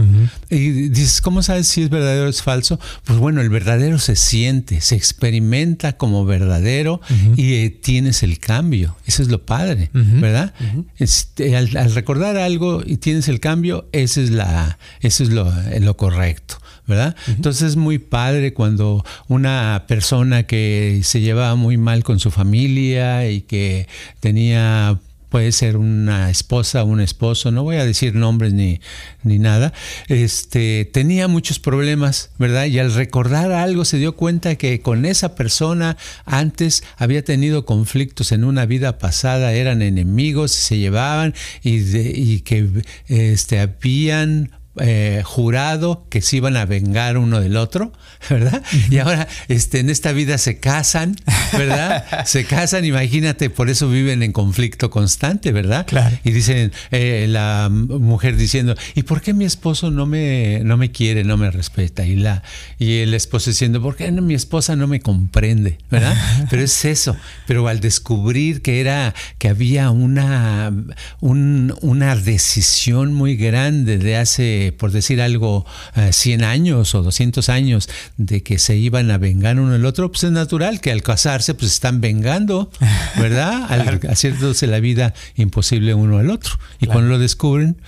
Y 0.51 0.89
dices, 0.89 1.21
¿cómo 1.21 1.41
sabes 1.45 1.69
si 1.69 1.83
es 1.83 1.89
verdadero 1.89 2.27
o 2.27 2.29
es 2.29 2.43
falso? 2.43 2.81
Pues 3.05 3.21
bueno, 3.21 3.43
el 3.43 3.49
verdadero 3.49 4.01
se 4.01 4.17
siente, 4.17 4.81
se 4.81 4.97
experimenta 4.97 5.93
como 5.93 6.25
verdadero 6.25 7.01
y 7.37 7.55
eh, 7.55 7.71
tienes 7.71 8.25
el 8.25 8.41
cambio. 8.41 8.97
Eso 9.07 9.23
es 9.23 9.29
lo 9.29 9.47
padre, 9.47 9.91
¿verdad? 9.93 10.53
Este, 10.99 11.57
al, 11.57 11.71
recordar 11.95 12.37
algo 12.39 12.83
y 12.85 12.97
tienes 12.97 13.29
el 13.29 13.39
cambio, 13.39 13.89
ese 13.93 14.25
es, 14.25 14.31
la, 14.31 14.79
eso 15.01 15.23
es 15.23 15.31
lo 15.31 15.97
correcto. 15.97 16.62
¿Verdad? 16.93 17.17
Entonces 17.27 17.71
es 17.71 17.77
muy 17.77 17.99
padre 17.99 18.53
cuando 18.53 19.05
una 19.29 19.85
persona 19.89 20.43
que 20.43 21.01
se 21.05 21.21
llevaba 21.21 21.55
muy 21.57 21.79
mal 21.79 22.05
con 22.05 22.19
su 22.19 22.31
familia 22.31 23.29
y 23.31 23.41
que 23.41 23.89
tenía 24.21 24.99
puede 25.31 25.51
ser 25.53 25.79
una 25.79 26.29
esposa, 26.29 26.85
un 26.85 27.01
esposo, 27.01 27.51
no 27.51 27.63
voy 27.63 27.77
a 27.77 27.87
decir 27.87 28.15
nombres 28.15 28.53
ni, 28.53 28.83
ni 29.23 29.39
nada, 29.39 29.73
este, 30.09 30.85
tenía 30.93 31.27
muchos 31.27 31.59
problemas, 31.59 32.33
¿verdad? 32.39 32.67
Y 32.67 32.79
al 32.79 32.93
recordar 32.93 33.51
algo 33.51 33.87
se 33.87 33.97
dio 33.97 34.15
cuenta 34.15 34.57
que 34.57 34.83
con 34.83 35.07
esa 35.07 35.35
persona 35.35 35.97
antes 36.27 36.85
había 36.99 37.25
tenido 37.25 37.65
conflictos 37.65 38.31
en 38.31 38.45
una 38.45 38.67
vida 38.67 38.99
pasada, 38.99 39.55
eran 39.55 39.81
enemigos, 39.81 40.53
se 40.53 40.77
llevaban 40.77 41.33
y, 41.63 41.79
y 41.97 42.41
que 42.41 42.69
este, 43.09 43.59
habían 43.59 44.51
eh, 44.81 45.21
jurado 45.23 46.07
que 46.09 46.23
se 46.23 46.39
iban 46.39 46.57
a 46.57 46.65
vengar 46.65 47.19
uno 47.19 47.41
del 47.41 47.59
otro, 47.59 47.93
¿verdad? 48.31 48.63
Y 48.91 48.99
ahora 48.99 49.29
este, 49.49 49.81
en 49.81 49.91
esta 49.91 50.13
vida 50.13 50.39
se 50.39 50.61
casan, 50.61 51.17
¿verdad? 51.53 52.07
se 52.25 52.47
casan, 52.47 52.87
imagínate, 52.87 53.51
por 53.51 53.69
eso 53.69 53.91
viven 53.91 54.23
en 54.23 54.33
conflicto 54.33 54.89
constante, 54.91 55.53
¿verdad? 55.53 55.87
Claro. 55.87 56.17
Y 56.25 56.31
dicen, 56.31 56.73
eh, 56.91 57.27
la 57.29 57.69
mujer 57.71 58.37
diciendo, 58.37 58.75
¿y 58.95 59.03
por 59.03 59.21
qué 59.21 59.35
mi 59.35 59.45
esposo 59.45 59.91
no 59.91 60.07
me, 60.07 60.61
no 60.65 60.79
me 60.79 60.91
quiere, 60.91 61.23
no 61.25 61.37
me 61.37 61.51
respeta? 61.51 62.07
Y, 62.07 62.17
la, 62.17 62.43
y 62.79 63.01
el 63.01 63.13
esposo 63.13 63.51
diciendo, 63.51 63.83
¿por 63.83 63.97
qué 63.97 64.11
mi 64.11 64.35
esposa 64.35 64.75
no 64.75 64.87
me 64.87 65.01
comprende? 65.01 65.79
¿Verdad? 65.91 66.17
Pero 66.49 66.63
es 66.63 66.85
eso. 66.87 67.15
Pero 67.47 67.69
al 67.69 67.81
descubrir 67.81 68.63
que 68.63 68.81
era, 68.81 69.15
que 69.37 69.49
había 69.49 69.91
una, 69.91 70.73
una 71.21 72.17
decisión 72.17 73.13
muy 73.13 73.37
grande 73.37 73.99
de 73.99 74.17
hace 74.17 74.62
por 74.71 74.93
decir 74.93 75.21
algo, 75.21 75.67
100 76.11 76.41
eh, 76.41 76.45
años 76.45 76.95
o 76.95 77.03
200 77.03 77.49
años 77.49 77.89
de 78.17 78.45
que 78.45 78.59
se 78.59 78.77
iban 78.77 79.11
a 79.11 79.19
vengar 79.19 79.59
uno 79.59 79.75
el 79.75 79.85
otro, 79.85 80.13
pues 80.13 80.23
es 80.23 80.31
natural 80.31 80.81
que 80.81 80.93
al 80.93 81.03
casarse 81.03 81.55
pues 81.55 81.73
están 81.73 82.01
vengando, 82.01 82.71
¿verdad? 83.19 83.67
Al 83.69 84.01
haciéndose 84.09 84.67
la 84.67 84.79
vida 84.79 85.15
imposible 85.35 85.95
uno 85.95 86.19
al 86.19 86.31
otro. 86.31 86.53
Y 86.81 86.87
cuando 86.87 87.11
lo 87.11 87.19
descubren, 87.19 87.81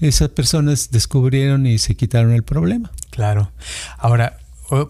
esas 0.00 0.30
personas 0.30 0.90
descubrieron 0.90 1.66
y 1.66 1.78
se 1.78 1.94
quitaron 1.94 2.32
el 2.32 2.42
problema. 2.42 2.90
Claro. 3.10 3.52
Ahora, 3.98 4.38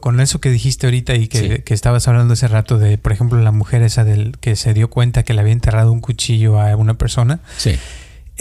con 0.01 0.21
eso 0.21 0.41
que 0.41 0.51
dijiste 0.51 0.87
ahorita 0.87 1.15
y 1.17 1.27
que, 1.27 1.65
que, 1.65 1.75
estabas 1.75 2.07
hablando 2.07 2.35
hace 2.35 2.47
rato 2.47 2.79
de, 2.79 2.99
por 2.99 3.13
ejemplo, 3.13 3.41
la 3.41 3.51
mujer 3.51 3.83
esa 3.83 4.05
del 4.05 4.39
que 4.39 4.55
se 4.55 4.75
dio 4.75 4.89
cuenta 4.89 5.25
que 5.25 5.35
le 5.35 5.41
había 5.41 5.53
enterrado 5.53 5.91
un 5.91 6.01
cuchillo 6.01 6.61
a 6.61 6.77
una 6.77 6.95
persona. 6.95 7.41
Sí 7.57 7.77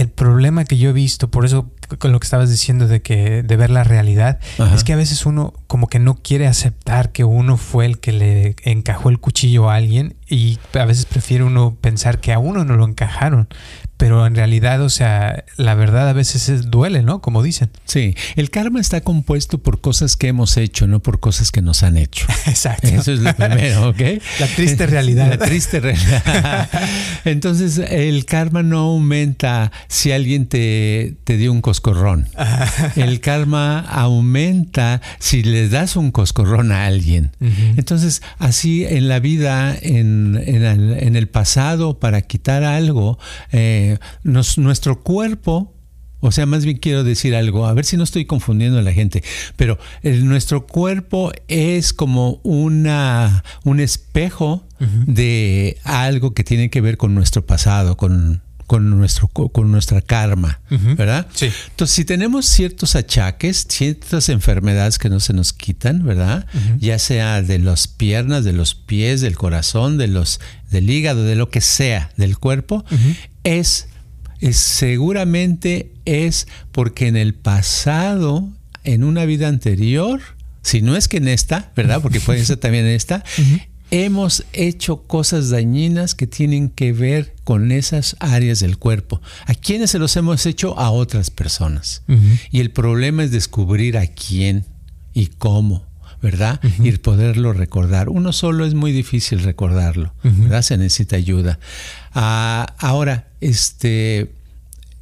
el 0.02 0.10
problema 0.10 0.66
que 0.66 0.78
yo 0.78 0.90
he 0.90 0.94
visto, 0.94 1.30
por 1.30 1.46
eso 1.46 1.70
con 2.00 2.12
lo 2.12 2.20
que 2.20 2.26
estabas 2.26 2.50
diciendo 2.50 2.88
de 2.88 3.02
que 3.02 3.44
de 3.44 3.58
ver 3.58 3.70
la 3.70 3.84
realidad, 3.84 4.40
es 4.74 4.84
que 4.84 4.94
a 4.94 4.96
veces 4.96 5.26
uno 5.26 5.54
como 5.68 5.88
que 5.88 6.00
no 6.00 6.16
quiere 6.16 6.48
aceptar 6.48 7.12
que 7.12 7.24
uno 7.24 7.58
fue 7.58 7.86
el 7.86 8.00
que 8.00 8.12
le 8.12 8.56
encajó 8.64 9.10
el 9.10 9.20
cuchillo 9.20 9.70
a 9.70 9.76
alguien 9.76 10.16
y 10.30 10.58
a 10.74 10.86
veces 10.86 11.06
prefiere 11.06 11.44
uno 11.44 11.76
pensar 11.80 12.20
que 12.20 12.32
a 12.32 12.40
uno 12.40 12.64
no 12.64 12.76
lo 12.78 12.86
encajaron 12.86 13.48
pero 14.02 14.26
en 14.26 14.34
realidad, 14.34 14.82
o 14.82 14.90
sea, 14.90 15.46
la 15.58 15.76
verdad 15.76 16.10
a 16.10 16.14
veces 16.14 16.72
duele, 16.72 17.04
¿no? 17.04 17.22
Como 17.22 17.44
dicen. 17.44 17.70
Sí, 17.86 18.16
el 18.36 18.50
karma 18.50 18.82
está 18.82 19.02
compuesto 19.02 19.60
por 19.60 19.80
cosas 19.80 20.18
que 20.18 20.28
hemos 20.28 20.58
hecho, 20.58 20.88
no 20.88 21.02
por 21.02 21.20
cosas 21.20 21.52
que 21.52 21.62
nos 21.62 21.84
han 21.84 21.98
hecho. 21.98 22.26
Exacto. 22.48 22.88
Eso 22.88 23.12
es 23.12 23.20
lo 23.20 23.32
primero, 23.36 23.90
¿ok? 23.90 24.02
La 24.40 24.48
triste 24.48 24.88
realidad. 24.88 25.30
La 25.30 25.38
triste 25.38 25.80
realidad. 25.80 26.68
Entonces, 27.26 27.78
el 27.78 28.26
karma 28.26 28.64
no 28.64 28.80
aumenta 28.80 29.72
si 29.88 30.12
alguien 30.12 30.48
te, 30.48 31.18
te 31.24 31.38
dio 31.38 31.52
un 31.52 31.62
coscorrón. 31.62 32.28
El 32.96 33.20
karma 33.20 33.82
aumenta 33.82 35.00
si 35.20 35.44
le 35.44 35.70
das 35.70 35.96
un 35.96 36.10
coscorrón 36.10 36.72
a 36.72 36.88
alguien. 36.88 37.34
Entonces, 37.78 38.24
así 38.40 38.84
en 38.84 39.08
la 39.08 39.20
vida, 39.20 39.78
en, 39.80 40.42
en, 40.44 41.16
el, 41.16 41.28
pasado, 41.28 42.00
para 42.00 42.24
quitar 42.24 42.64
algo, 42.64 43.20
eh, 43.52 43.91
nuestro 44.24 45.02
cuerpo, 45.02 45.74
o 46.22 46.32
sea, 46.32 46.46
más 46.46 46.66
bien 46.66 46.78
quiero 46.78 47.04
decir 47.04 47.36
algo, 47.36 47.66
a 47.66 47.74
ver 47.74 47.84
si 47.84 47.98
no 47.98 48.04
estoy 48.04 48.26
confundiendo 48.26 48.78
a 48.78 48.84
la 48.84 48.94
gente, 48.94 49.24
pero 49.56 49.80
nuestro 50.04 50.68
cuerpo 50.68 51.32
es 51.48 51.94
como 51.94 52.40
una, 52.44 53.44
un 53.64 53.80
espejo 53.80 54.68
de 55.08 55.78
algo 55.84 56.34
que 56.34 56.44
tiene 56.44 56.70
que 56.70 56.82
ver 56.82 56.98
con 56.98 57.14
nuestro 57.16 57.46
pasado, 57.46 57.98
con, 57.98 58.42
con, 58.72 58.90
nuestro, 58.90 59.28
con 59.28 59.70
nuestra 59.72 60.02
karma, 60.02 60.62
¿verdad? 60.70 61.28
Sí. 61.34 61.50
Entonces, 61.72 61.94
si 61.94 62.06
tenemos 62.06 62.46
ciertos 62.46 62.96
achaques, 62.96 63.66
ciertas 63.68 64.30
enfermedades 64.30 64.98
que 64.98 65.10
no 65.10 65.20
se 65.20 65.34
nos 65.34 65.54
quitan, 65.54 66.06
¿verdad? 66.06 66.46
Ya 66.80 66.98
sea 66.98 67.42
de 67.42 67.60
las 67.60 67.88
piernas, 67.88 68.44
de 68.44 68.54
los 68.54 68.74
pies, 68.76 69.22
del 69.22 69.36
corazón, 69.36 69.98
de 69.98 70.08
los, 70.08 70.40
del 70.70 70.90
hígado, 70.90 71.24
de 71.24 71.36
lo 71.36 71.50
que 71.50 71.62
sea 71.62 72.12
del 72.16 72.38
cuerpo, 72.38 72.86
es, 73.44 73.88
seguramente 74.52 75.92
es 76.06 76.48
porque 76.72 77.08
en 77.08 77.16
el 77.16 77.34
pasado, 77.34 78.50
en 78.84 79.04
una 79.04 79.26
vida 79.26 79.48
anterior, 79.48 80.22
si 80.62 80.82
no 80.82 80.96
es 80.96 81.08
que 81.08 81.18
en 81.18 81.28
esta, 81.28 81.72
¿verdad? 81.76 82.02
Porque 82.02 82.20
puede 82.20 82.44
ser 82.46 82.58
también 82.60 82.86
en 82.86 82.92
esta, 82.92 83.24
hemos 83.92 84.46
hecho 84.54 85.04
cosas 85.04 85.50
dañinas 85.50 86.16
que 86.16 86.26
tienen 86.26 86.70
que 86.70 86.94
ver 86.94 87.36
con 87.44 87.72
esas 87.72 88.16
áreas 88.20 88.60
del 88.62 88.78
cuerpo. 88.78 89.22
¿A 89.46 89.54
quiénes 89.54 89.92
se 89.92 90.00
los 90.00 90.16
hemos 90.16 90.46
hecho? 90.46 90.78
A 90.80 90.92
otras 90.92 91.30
personas. 91.30 92.04
Y 92.52 92.62
el 92.62 92.72
problema 92.72 93.24
es 93.24 93.32
descubrir 93.32 93.98
a 93.98 94.08
quién 94.08 94.66
y 95.14 95.28
cómo. 95.28 95.91
¿Verdad? 96.22 96.60
Y 96.80 96.92
poderlo 96.98 97.54
recordar. 97.54 98.10
Uno 98.10 98.34
solo 98.34 98.66
es 98.66 98.74
muy 98.74 98.92
difícil 98.92 99.40
recordarlo, 99.40 100.14
¿verdad? 100.24 100.62
Se 100.62 100.78
necesita 100.78 101.16
ayuda. 101.16 101.60
Ah, 102.14 102.76
ahora, 102.80 103.28
este, 103.40 104.32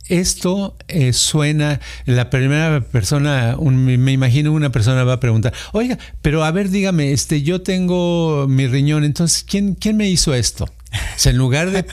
esto 0.10 0.76
eh, 0.88 1.14
suena, 1.14 1.80
la 2.06 2.30
primera 2.30 2.82
persona, 2.82 3.58
me 3.60 4.12
imagino 4.12 4.52
una 4.52 4.72
persona 4.72 5.04
va 5.04 5.14
a 5.14 5.20
preguntar, 5.20 5.54
oiga, 5.72 5.98
pero 6.22 6.44
a 6.44 6.52
ver, 6.52 6.70
dígame, 6.70 7.12
este, 7.12 7.44
yo 7.44 7.62
tengo 7.62 8.48
mi 8.48 8.68
riñón, 8.68 9.04
entonces, 9.04 9.46
¿quién, 9.48 9.76
quién 9.76 9.98
me 9.98 10.10
hizo 10.10 10.34
esto? 10.34 10.70
en 11.24 11.38
lugar 11.38 11.70
de, 11.70 11.84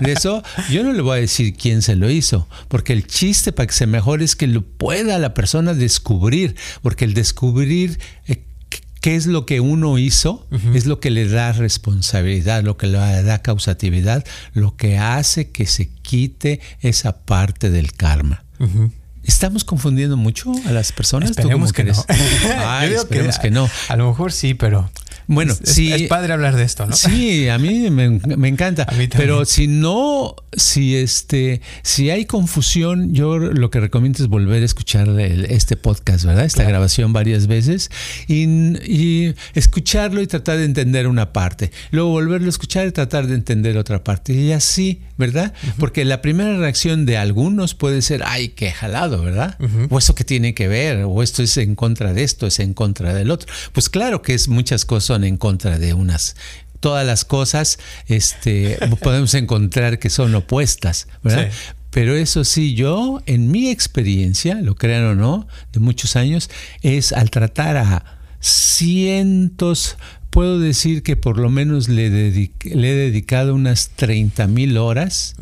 de, 0.00 0.12
eso, 0.12 0.42
yo 0.68 0.82
no 0.82 0.92
le 0.92 1.02
voy 1.02 1.18
a 1.18 1.20
decir 1.20 1.54
quién 1.54 1.82
se 1.82 1.94
lo 1.94 2.10
hizo, 2.10 2.48
porque 2.66 2.92
el 2.92 3.06
chiste 3.06 3.52
para 3.52 3.68
que 3.68 3.72
se 3.72 3.86
mejore 3.86 4.24
es 4.24 4.34
que 4.34 4.48
lo 4.48 4.62
pueda 4.62 5.18
la 5.20 5.32
persona 5.32 5.74
descubrir, 5.74 6.56
porque 6.82 7.04
el 7.04 7.14
descubrir 7.14 8.00
eh, 8.26 8.42
qué 9.02 9.16
es 9.16 9.26
lo 9.26 9.44
que 9.44 9.60
uno 9.60 9.98
hizo, 9.98 10.46
es 10.72 10.86
lo 10.86 11.00
que 11.00 11.10
le 11.10 11.28
da 11.28 11.52
responsabilidad, 11.52 12.62
lo 12.62 12.76
que 12.76 12.86
le 12.86 13.22
da 13.22 13.42
causatividad, 13.42 14.24
lo 14.54 14.76
que 14.76 14.96
hace 14.96 15.50
que 15.50 15.66
se 15.66 15.88
quite 15.88 16.60
esa 16.80 17.18
parte 17.18 17.68
del 17.68 17.92
karma. 17.92 18.44
¿Estamos 19.24 19.64
confundiendo 19.64 20.16
mucho 20.16 20.52
a 20.66 20.70
las 20.70 20.92
personas? 20.92 21.30
Esperemos 21.30 21.72
que 21.72 21.82
no. 21.82 21.92
esperemos 22.82 23.38
que 23.40 23.50
no. 23.50 23.68
A 23.88 23.96
lo 23.96 24.08
mejor 24.08 24.30
sí, 24.30 24.54
pero 24.54 24.88
bueno, 25.26 25.52
es, 25.52 25.70
sí. 25.74 25.92
Es 25.92 26.02
padre 26.08 26.32
hablar 26.32 26.56
de 26.56 26.64
esto, 26.64 26.86
¿no? 26.86 26.94
Sí, 26.96 27.48
a 27.48 27.58
mí 27.58 27.90
me, 27.90 28.48
encanta. 28.48 28.86
pero 29.16 29.44
si 29.44 29.66
no, 29.66 30.34
si 30.56 30.96
este, 30.96 31.60
si 31.82 32.10
hay 32.10 32.24
confusión, 32.24 33.12
yo 33.12 33.38
lo 33.38 33.70
que 33.70 33.80
recomiendo 33.80 34.22
es 34.22 34.28
volver 34.28 34.62
a 34.62 34.64
escuchar 34.64 35.08
este 35.20 35.76
podcast, 35.76 36.24
¿verdad? 36.24 36.44
Esta 36.44 36.64
grabación 36.64 37.12
varias 37.12 37.46
veces 37.46 37.90
y, 38.26 39.34
escucharlo 39.54 40.22
y 40.22 40.26
tratar 40.26 40.58
de 40.58 40.64
entender 40.64 41.06
una 41.06 41.32
parte. 41.32 41.70
Luego 41.90 42.10
volverlo 42.10 42.46
a 42.46 42.50
escuchar 42.50 42.86
y 42.86 42.92
tratar 42.92 43.26
de 43.26 43.34
entender 43.34 43.76
otra 43.76 44.02
parte. 44.02 44.32
Y 44.32 44.52
así, 44.52 45.00
¿verdad? 45.16 45.52
Porque 45.78 46.04
la 46.04 46.22
primera 46.22 46.56
reacción 46.56 47.06
de 47.06 47.16
algunos 47.16 47.74
puede 47.74 48.02
ser, 48.02 48.22
ay, 48.26 48.48
qué 48.48 48.70
jalado, 48.70 49.22
¿verdad? 49.22 49.58
O 49.90 49.98
eso 49.98 50.14
que 50.14 50.24
tiene 50.24 50.54
que 50.54 50.68
ver, 50.68 51.04
o 51.04 51.22
esto 51.22 51.42
es 51.42 51.56
en 51.56 51.74
contra 51.74 52.12
de 52.12 52.22
esto, 52.22 52.46
es 52.46 52.58
en 52.60 52.74
contra 52.74 53.14
del 53.14 53.30
otro. 53.30 53.52
Pues 53.72 53.88
claro 53.88 54.22
que 54.22 54.34
es 54.34 54.48
muchas 54.48 54.84
cosas 54.84 55.01
en 55.10 55.36
contra 55.36 55.78
de 55.78 55.94
unas 55.94 56.36
todas 56.82 57.06
las 57.06 57.24
cosas 57.24 57.78
este, 58.08 58.76
podemos 59.02 59.32
encontrar 59.34 59.98
que 59.98 60.10
son 60.10 60.34
opuestas, 60.34 61.06
¿verdad? 61.22 61.50
Pero 61.90 62.16
eso 62.16 62.44
sí, 62.44 62.74
yo, 62.74 63.22
en 63.26 63.50
mi 63.50 63.68
experiencia, 63.68 64.56
lo 64.56 64.74
crean 64.74 65.04
o 65.04 65.14
no, 65.14 65.46
de 65.72 65.80
muchos 65.80 66.16
años, 66.16 66.50
es 66.80 67.12
al 67.12 67.30
tratar 67.30 67.76
a 67.76 68.18
cientos, 68.40 69.96
puedo 70.30 70.58
decir 70.58 71.02
que 71.02 71.16
por 71.16 71.38
lo 71.38 71.50
menos 71.50 71.88
le, 71.88 72.08
le 72.10 72.48
he 72.90 72.94
dedicado 72.94 73.54
unas 73.54 73.90
30 73.90 74.46
mil 74.48 74.78
horas 74.78 75.36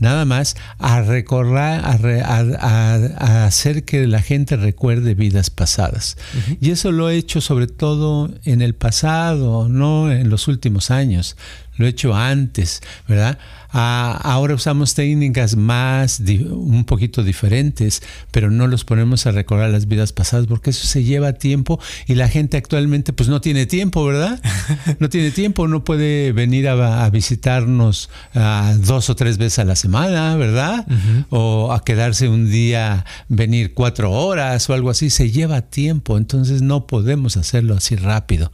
nada 0.00 0.24
más 0.24 0.56
a 0.78 1.02
recorrer, 1.02 1.80
a, 1.84 3.44
hacer 3.46 3.84
que 3.84 4.06
la 4.06 4.20
gente 4.20 4.56
recuerde 4.56 5.14
vidas 5.14 5.50
pasadas. 5.50 6.16
Y 6.60 6.70
eso 6.70 6.90
lo 6.90 7.08
he 7.08 7.16
hecho 7.16 7.40
sobre 7.40 7.68
todo 7.68 8.30
en 8.44 8.62
el 8.62 8.74
pasado, 8.74 9.68
no 9.68 10.10
en 10.10 10.28
los 10.28 10.48
últimos 10.48 10.90
años, 10.90 11.36
lo 11.76 11.86
he 11.86 11.90
hecho 11.90 12.14
antes, 12.14 12.82
¿verdad? 13.06 13.38
Ahora 13.72 14.54
usamos 14.54 14.94
técnicas 14.94 15.56
más, 15.56 16.20
un 16.20 16.84
poquito 16.84 17.22
diferentes, 17.22 18.02
pero 18.30 18.50
no 18.50 18.66
los 18.66 18.84
ponemos 18.84 19.26
a 19.26 19.32
recordar 19.32 19.70
las 19.70 19.86
vidas 19.86 20.12
pasadas 20.12 20.46
porque 20.46 20.70
eso 20.70 20.86
se 20.86 21.04
lleva 21.04 21.34
tiempo 21.34 21.80
y 22.06 22.14
la 22.14 22.28
gente 22.28 22.56
actualmente 22.56 23.12
pues 23.12 23.28
no 23.28 23.40
tiene 23.40 23.66
tiempo, 23.66 24.04
¿verdad? 24.04 24.40
No 24.98 25.08
tiene 25.08 25.30
tiempo, 25.30 25.68
no 25.68 25.84
puede 25.84 26.32
venir 26.32 26.68
a, 26.68 27.08
visitarnos 27.10 28.10
dos 28.78 29.10
o 29.10 29.16
tres 29.16 29.38
veces 29.38 29.60
a 29.60 29.64
la 29.64 29.76
semana, 29.76 30.36
¿verdad? 30.36 30.86
O 31.30 31.72
a 31.72 31.84
quedarse 31.84 32.28
un 32.28 32.50
día, 32.50 33.04
venir 33.28 33.74
cuatro 33.74 34.10
horas 34.12 34.68
o 34.68 34.74
algo 34.74 34.90
así, 34.90 35.10
se 35.10 35.30
lleva 35.30 35.62
tiempo, 35.62 36.18
entonces 36.18 36.62
no 36.62 36.86
podemos 36.86 37.36
hacerlo 37.36 37.74
así 37.74 37.96
rápido. 37.96 38.52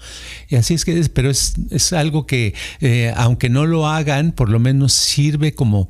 Y 0.49 0.57
así 0.57 0.75
es 0.75 0.85
que, 0.85 1.09
pero 1.13 1.31
es, 1.31 1.55
algo 1.93 2.27
que, 2.27 2.55
eh, 2.81 3.13
aunque 3.17 3.49
no 3.49 3.67
lo 3.67 3.87
hagan, 3.87 4.33
por 4.33 4.49
lo 4.49 4.59
menos 4.59 4.93
sirve 5.07 5.55
como 5.55 5.89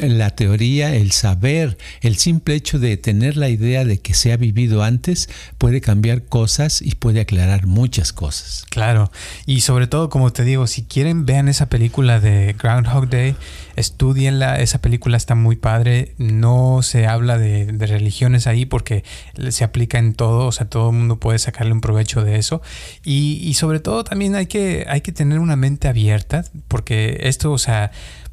la 0.00 0.30
teoría, 0.30 0.94
el 0.94 1.12
saber, 1.12 1.76
el 2.00 2.16
simple 2.16 2.54
hecho 2.54 2.78
de 2.78 2.96
tener 2.96 3.36
la 3.36 3.48
idea 3.48 3.84
de 3.84 3.98
que 3.98 4.14
se 4.14 4.32
ha 4.32 4.36
vivido 4.36 4.82
antes 4.82 5.28
puede 5.58 5.80
cambiar 5.80 6.24
cosas 6.24 6.80
y 6.80 6.94
puede 6.94 7.20
aclarar 7.20 7.66
muchas 7.66 8.12
cosas. 8.12 8.64
Claro, 8.70 9.10
y 9.46 9.60
sobre 9.60 9.86
todo, 9.86 10.08
como 10.08 10.32
te 10.32 10.44
digo, 10.44 10.66
si 10.66 10.84
quieren, 10.84 11.26
vean 11.26 11.48
esa 11.48 11.68
película 11.68 12.20
de 12.20 12.54
Groundhog 12.58 13.08
Day, 13.08 13.36
estudienla, 13.76 14.60
esa 14.60 14.80
película 14.80 15.16
está 15.16 15.34
muy 15.34 15.56
padre, 15.56 16.14
no 16.18 16.80
se 16.82 17.06
habla 17.06 17.38
de, 17.38 17.70
religiones 17.82 18.46
ahí 18.46 18.64
porque 18.64 19.04
se 19.50 19.64
aplica 19.64 19.98
en 19.98 20.14
todo, 20.14 20.46
o 20.46 20.52
sea, 20.52 20.68
todo 20.68 20.90
el 20.90 20.96
mundo 20.96 21.18
puede 21.18 21.38
sacarle 21.38 21.72
un 21.72 21.80
provecho 21.80 22.24
de 22.24 22.36
eso, 22.36 22.62
y, 23.04 23.40
y 23.42 23.54
sobre 23.54 23.80
todo 23.80 24.04
también 24.04 24.36
hay 24.36 24.46
que, 24.46 24.86
hay 24.88 25.00
que 25.00 25.12
tener 25.12 25.38
una 25.38 25.56
mente 25.56 25.88
abierta, 25.88 26.44
porque 26.68 27.18
esto, 27.22 27.52
o 27.52 27.58
sea, 27.58 27.90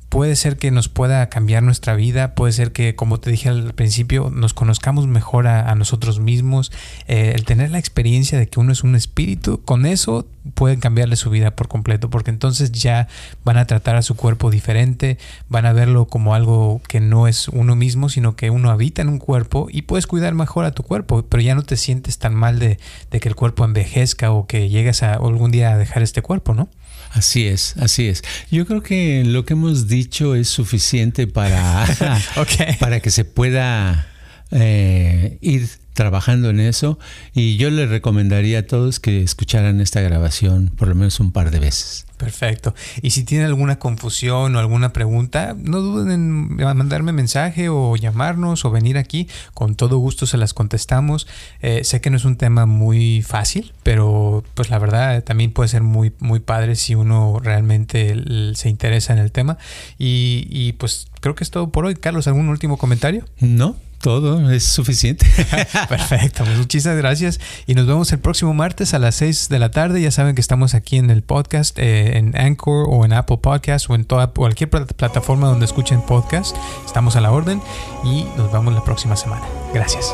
puede 0.10 0.36
ser 0.36 0.58
que 0.58 0.72
nos 0.72 0.90
pueda 0.90 1.30
cambiar 1.30 1.64
nuestra 1.64 1.94
vida, 1.96 2.34
puede 2.34 2.52
ser 2.52 2.72
que, 2.72 2.96
como 2.96 3.20
te 3.20 3.30
dije 3.30 3.50
al 3.50 3.74
principio, 3.74 4.32
nos 4.32 4.54
conozcamos 4.54 5.08
mejor 5.08 5.48
a, 5.48 5.74
nosotros 5.76 6.20
mismos, 6.20 6.72
eh, 7.08 7.34
el 7.36 7.46
tener 7.46 7.70
la 7.70 7.80
experiencia 7.80 8.38
de 8.38 8.50
que 8.50 8.60
uno 8.60 8.72
es 8.72 8.84
un 8.84 8.96
espíritu, 8.96 9.62
con 9.64 9.86
eso 9.86 10.28
pueden 10.56 10.80
cambiarle 10.80 11.16
su 11.16 11.30
vida 11.30 11.52
por 11.52 11.68
completo, 11.68 12.10
porque 12.10 12.32
entonces 12.32 12.72
ya 12.72 13.08
van 13.46 13.58
a 13.58 13.68
tratar 13.68 13.96
a 13.96 14.02
su 14.02 14.16
cuerpo 14.16 14.50
diferente, 14.50 15.20
van 15.48 15.68
a 15.68 15.74
verlo 15.74 16.08
como 16.08 16.34
algo 16.34 16.82
que 16.88 17.00
no 17.00 17.28
es 17.28 17.48
uno 17.48 17.76
mismo, 17.76 18.10
sino 18.10 18.36
que 18.36 18.50
uno 18.50 18.72
habita 18.72 19.04
en 19.04 19.10
un 19.10 19.20
cuerpo 19.20 19.68
y 19.70 19.84
puedes 19.84 20.08
cuidar 20.08 20.34
mejor 20.34 20.66
a 20.66 20.72
tu 20.72 20.82
cuerpo, 20.84 21.24
pero 21.30 21.42
ya 21.42 21.54
no 21.54 21.62
te 21.62 21.78
sientes 21.78 22.18
tan 22.18 22.34
mal 22.34 22.58
de, 22.58 22.80
de 23.12 23.20
que 23.20 23.30
el 23.30 23.36
cuerpo 23.36 23.64
envejezca 23.64 24.32
o 24.32 24.48
que 24.48 24.70
llegues 24.70 25.04
a 25.04 25.14
algún 25.14 25.52
día 25.52 25.74
a 25.74 25.78
dejar 25.78 26.02
este 26.02 26.24
cuerpo, 26.24 26.56
¿no? 26.56 26.68
Así 27.12 27.48
es, 27.48 27.76
así 27.78 28.08
es. 28.08 28.24
Yo 28.52 28.66
creo 28.66 28.84
que 28.84 29.24
lo 29.26 29.46
que 29.46 29.54
hemos 29.54 29.88
dicho 29.88 30.36
es 30.36 30.48
suficiente 30.48 31.26
para, 31.28 31.88
para 32.80 33.00
que 33.00 33.10
se 33.10 33.26
pueda 33.26 34.09
eh, 34.52 35.38
ir 35.42 35.70
trabajando 36.00 36.50
en 36.50 36.62
eso 36.62 36.98
y 37.34 37.58
yo 37.58 37.70
le 37.70 37.86
recomendaría 37.86 38.60
a 38.60 38.64
todos 38.64 39.02
que 39.02 39.22
escucharan 39.22 39.82
esta 39.82 40.00
grabación 40.00 40.72
por 40.78 40.88
lo 40.88 40.96
menos 40.96 41.20
un 41.20 41.34
par 41.34 41.52
de 41.52 41.60
veces. 41.60 42.06
Perfecto. 42.16 42.74
Y 43.02 43.10
si 43.12 43.24
tienen 43.24 43.48
alguna 43.48 43.80
confusión 43.80 44.56
o 44.56 44.60
alguna 44.60 44.94
pregunta, 44.94 45.58
no 45.58 45.82
duden 45.82 46.12
en 46.12 46.56
mandarme 46.56 47.12
mensaje 47.12 47.68
o 47.68 47.98
llamarnos 47.98 48.64
o 48.64 48.72
venir 48.72 48.98
aquí. 48.98 49.28
Con 49.54 49.76
todo 49.76 49.98
gusto 49.98 50.26
se 50.26 50.38
las 50.38 50.54
contestamos. 50.54 51.28
Eh, 51.62 51.84
sé 51.84 52.00
que 52.00 52.10
no 52.10 52.18
es 52.18 52.26
un 52.26 52.38
tema 52.38 52.66
muy 52.66 53.22
fácil, 53.22 53.74
pero 53.84 54.44
pues 54.54 54.70
la 54.70 54.80
verdad 54.80 55.24
también 55.24 55.52
puede 55.52 55.68
ser 55.68 55.82
muy, 55.82 56.14
muy 56.20 56.40
padre 56.40 56.76
si 56.76 56.96
uno 56.96 57.40
realmente 57.42 58.16
se 58.56 58.70
interesa 58.70 59.12
en 59.12 59.20
el 59.20 59.34
tema. 59.34 59.58
Y, 59.98 60.48
y 60.50 60.74
pues 60.74 61.08
creo 61.20 61.36
que 61.36 61.44
es 61.44 61.52
todo 61.52 61.72
por 61.72 61.86
hoy. 61.86 61.96
Carlos, 61.96 62.28
¿algún 62.28 62.50
último 62.50 62.78
comentario? 62.78 63.26
No, 63.40 63.76
todo 64.00 64.50
es 64.52 64.64
suficiente. 64.64 65.26
Perfecto, 65.90 66.44
pues 66.44 66.58
muchísimas 66.58 66.98
gracias 66.98 67.40
y 67.68 67.76
nos 67.76 67.86
vemos 67.86 68.12
el 68.12 68.20
próximo 68.20 68.54
martes 68.54 68.94
a 68.94 69.00
las 69.00 69.16
6 69.16 69.50
de 69.50 69.60
la 69.60 69.72
tarde. 69.72 70.02
Ya 70.02 70.12
saben 70.12 70.36
que 70.36 70.42
estamos 70.42 70.74
aquí 70.74 70.98
en 70.98 71.10
el 71.10 71.22
podcast, 71.22 71.78
eh, 71.80 72.18
en 72.18 72.36
Anchor 72.38 72.88
o 72.90 73.06
en 73.06 73.14
Apple 73.14 73.38
Podcast 73.38 73.90
o 73.90 73.96
en 73.96 74.06
toda 74.06 74.28
cualquier 74.28 74.70
plataforma 74.70 75.48
donde 75.48 75.66
escuchen 75.66 76.02
podcast. 76.02 76.56
Estamos 76.86 77.16
a 77.16 77.22
la 77.22 77.32
orden 77.32 77.62
y 78.04 78.26
nos 78.38 78.52
vemos 78.52 78.74
la 78.74 78.84
próxima 78.84 79.16
semana. 79.16 79.46
Gracias. 79.74 80.14